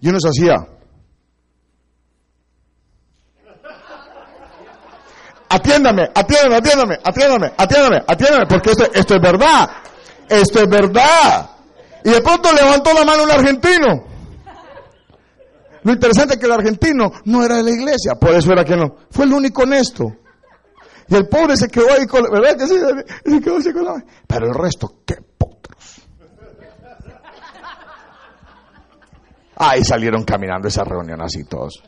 Y 0.00 0.08
uno 0.08 0.18
se 0.20 0.28
hacía. 0.28 0.75
Atiéndame, 5.56 6.02
atiéndame, 6.14 6.56
atiéndame, 6.56 6.98
atiéndame, 7.02 7.52
atiéndame, 7.56 7.96
atiéndame, 8.06 8.46
porque 8.46 8.70
esto, 8.72 8.84
esto 8.92 9.14
es 9.14 9.20
verdad. 9.22 9.70
Esto 10.28 10.60
es 10.60 10.68
verdad. 10.68 11.50
Y 12.04 12.10
de 12.10 12.20
pronto 12.20 12.52
levantó 12.52 12.92
la 12.92 13.04
mano 13.04 13.22
un 13.24 13.30
argentino. 13.30 14.04
Lo 15.82 15.92
interesante 15.92 16.34
es 16.34 16.40
que 16.40 16.46
el 16.46 16.52
argentino 16.52 17.12
no 17.24 17.44
era 17.44 17.56
de 17.56 17.62
la 17.62 17.70
iglesia, 17.70 18.14
por 18.20 18.30
eso 18.34 18.52
era 18.52 18.64
que 18.64 18.76
no. 18.76 18.96
Fue 19.10 19.24
el 19.24 19.32
único 19.32 19.62
honesto. 19.62 20.04
Y 21.08 21.14
el 21.14 21.28
pobre 21.28 21.56
se 21.56 21.68
quedó 21.68 21.86
ahí 21.92 22.06
con 22.06 22.22
la, 22.24 22.30
¿verdad 22.30 22.56
que 22.58 22.66
sí? 22.66 23.72
Con 23.72 23.84
la- 23.84 24.04
Pero 24.26 24.46
el 24.48 24.54
resto, 24.54 25.02
qué 25.06 25.14
potros. 25.38 26.00
Ahí 29.56 29.82
salieron 29.84 30.24
caminando 30.24 30.68
esa 30.68 30.84
reunión 30.84 31.22
así 31.22 31.44
todos. 31.44 31.82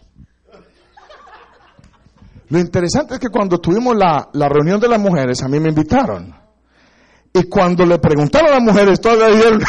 Lo 2.51 2.59
interesante 2.59 3.15
es 3.15 3.21
que 3.21 3.29
cuando 3.29 3.59
tuvimos 3.59 3.95
la, 3.95 4.29
la 4.33 4.49
reunión 4.49 4.81
de 4.81 4.89
las 4.89 4.99
mujeres, 4.99 5.43
a 5.43 5.49
mí 5.49 5.61
me 5.61 5.69
invitaron. 5.69 6.35
Y 7.33 7.45
cuando 7.45 7.85
le 7.85 7.99
preguntaron 7.99 8.49
a 8.49 8.55
las 8.55 8.63
mujeres, 8.63 9.01
todas 9.01 9.19
le 9.19 9.37
dijeron, 9.37 9.61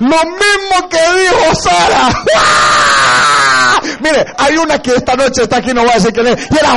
lo 0.00 0.08
mismo 0.08 0.88
que 0.90 0.98
dijo 1.20 1.54
Sara. 1.54 2.08
Mire, 4.00 4.26
hay 4.36 4.56
una 4.56 4.80
que 4.80 4.94
esta 4.96 5.14
noche 5.14 5.42
está 5.42 5.58
aquí, 5.58 5.72
no 5.72 5.82
voy 5.82 5.90
a 5.90 5.94
decir 5.94 6.12
quién 6.12 6.26
es, 6.26 6.50
y 6.50 6.58
era. 6.58 6.76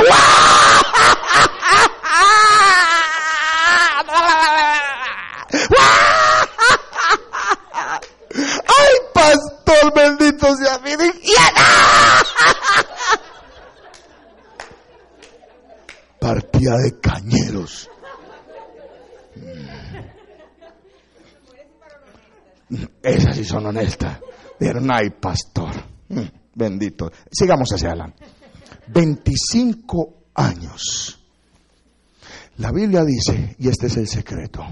¡Ay, 8.32 8.94
pastor 9.12 9.92
bendito 9.94 10.46
sea 10.56 10.78
mi 10.78 10.96
De 16.60 17.00
cañeros. 17.00 17.88
Esas 23.02 23.36
sí 23.36 23.44
son 23.44 23.66
honestas. 23.66 24.18
Dijeron, 24.58 24.86
pastor. 25.18 25.74
Mm, 26.08 26.20
Bendito. 26.54 27.10
Sigamos 27.30 27.70
hacia 27.72 27.88
adelante. 27.88 28.24
25 28.88 30.24
años. 30.34 31.18
La 32.58 32.70
Biblia 32.72 33.04
dice, 33.04 33.56
y 33.58 33.68
este 33.68 33.86
es 33.86 33.96
el 33.96 34.06
secreto. 34.06 34.62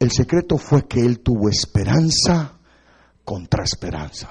El 0.00 0.10
secreto 0.10 0.58
fue 0.58 0.88
que 0.88 1.00
él 1.00 1.20
tuvo 1.20 1.48
esperanza 1.48 2.58
contra 3.24 3.62
esperanza. 3.62 4.30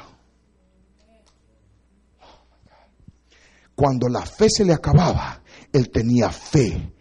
Cuando 3.74 4.10
la 4.10 4.26
fe 4.26 4.48
se 4.50 4.66
le 4.66 4.74
acababa, 4.74 5.41
él 5.72 5.90
tenía 5.90 6.30
fe 6.32 6.92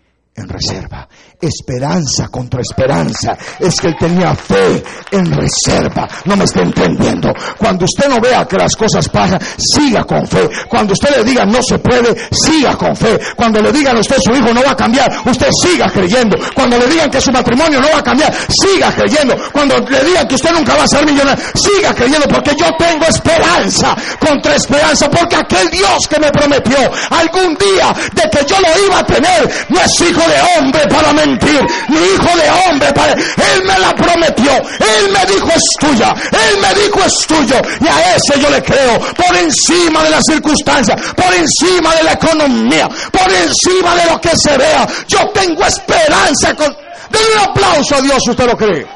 en 0.40 0.48
reserva. 0.48 1.08
Esperanza 1.40 2.28
contra 2.28 2.60
esperanza. 2.60 3.36
Es 3.58 3.80
que 3.80 3.88
él 3.88 3.96
tenía 3.98 4.34
fe 4.34 4.82
en 5.10 5.26
reserva. 5.32 6.08
No 6.24 6.36
me 6.36 6.44
está 6.44 6.62
entendiendo. 6.62 7.32
Cuando 7.56 7.84
usted 7.84 8.08
no 8.08 8.20
vea 8.20 8.46
que 8.46 8.56
las 8.56 8.76
cosas 8.76 9.08
pasan, 9.08 9.40
siga 9.58 10.04
con 10.04 10.26
fe. 10.26 10.48
Cuando 10.68 10.92
usted 10.92 11.16
le 11.16 11.24
diga 11.24 11.44
no 11.46 11.62
se 11.62 11.78
puede, 11.78 12.28
siga 12.30 12.76
con 12.76 12.94
fe. 12.94 13.18
Cuando 13.36 13.60
le 13.60 13.72
digan 13.72 13.96
a 13.96 14.00
usted 14.00 14.16
su 14.22 14.32
hijo 14.32 14.52
no 14.52 14.62
va 14.62 14.72
a 14.72 14.76
cambiar, 14.76 15.10
usted 15.24 15.48
siga 15.62 15.88
creyendo. 15.90 16.36
Cuando 16.54 16.78
le 16.78 16.86
digan 16.86 17.10
que 17.10 17.20
su 17.20 17.32
matrimonio 17.32 17.80
no 17.80 17.88
va 17.90 17.98
a 17.98 18.02
cambiar, 18.02 18.34
siga 18.48 18.92
creyendo. 18.92 19.36
Cuando 19.52 19.78
le 19.78 20.04
digan 20.04 20.28
que 20.28 20.34
usted 20.34 20.52
nunca 20.52 20.76
va 20.76 20.84
a 20.84 20.88
ser 20.88 21.06
millonario, 21.06 21.42
siga 21.54 21.94
creyendo 21.94 22.26
porque 22.28 22.54
yo 22.58 22.66
tengo 22.78 23.06
esperanza 23.06 23.96
contra 24.18 24.54
esperanza. 24.56 25.10
Porque 25.10 25.36
aquel 25.36 25.70
Dios 25.70 26.06
que 26.08 26.20
me 26.20 26.30
prometió 26.30 26.78
algún 27.10 27.56
día 27.56 27.94
de 28.12 28.30
que 28.30 28.44
yo 28.46 28.56
lo 28.60 28.86
iba 28.86 28.98
a 28.98 29.06
tener, 29.06 29.66
no 29.68 29.80
es 29.80 30.00
hijo 30.00 30.22
de 30.30 30.58
hombre 30.58 30.86
para 30.88 31.12
mentir, 31.12 31.60
ni 31.88 31.96
hijo 31.96 32.36
de 32.36 32.50
hombre 32.70 32.92
para... 32.92 33.12
Él 33.12 33.64
me 33.66 33.78
la 33.78 33.94
prometió, 33.94 34.52
él 34.56 35.12
me 35.12 35.32
dijo 35.32 35.48
es 35.48 35.62
tuya, 35.78 36.14
él 36.30 36.60
me 36.60 36.74
dijo 36.80 37.00
es 37.04 37.26
tuyo, 37.26 37.56
y 37.80 37.88
a 37.88 38.16
ese 38.16 38.40
yo 38.40 38.50
le 38.50 38.62
creo, 38.62 38.98
por 38.98 39.36
encima 39.36 40.04
de 40.04 40.10
las 40.10 40.22
circunstancias, 40.24 41.00
por 41.14 41.34
encima 41.34 41.94
de 41.96 42.02
la 42.04 42.12
economía, 42.12 42.88
por 43.10 43.32
encima 43.32 43.94
de 43.96 44.10
lo 44.10 44.20
que 44.20 44.36
se 44.36 44.56
vea, 44.56 44.86
yo 45.08 45.28
tengo 45.30 45.64
esperanza 45.64 46.54
con... 46.54 46.74
Denle 47.10 47.28
un 47.34 47.50
aplauso 47.50 47.96
a 47.96 48.00
Dios 48.00 48.18
si 48.24 48.30
usted 48.30 48.46
lo 48.46 48.56
cree. 48.56 48.86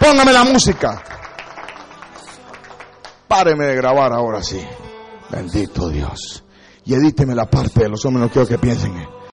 Póngame 0.00 0.32
la 0.32 0.44
música. 0.44 1.00
Páreme 3.28 3.66
de 3.66 3.76
grabar 3.76 4.12
ahora 4.12 4.42
sí. 4.42 4.60
Bendito 5.30 5.88
Dios. 5.88 6.42
y 6.84 6.94
edíteme 6.94 7.34
la 7.34 7.46
parte 7.46 7.82
de 7.82 7.88
los 7.88 8.04
hombres, 8.04 8.26
no 8.26 8.32
quiero 8.32 8.46
que 8.46 8.58
piensen. 8.58 9.15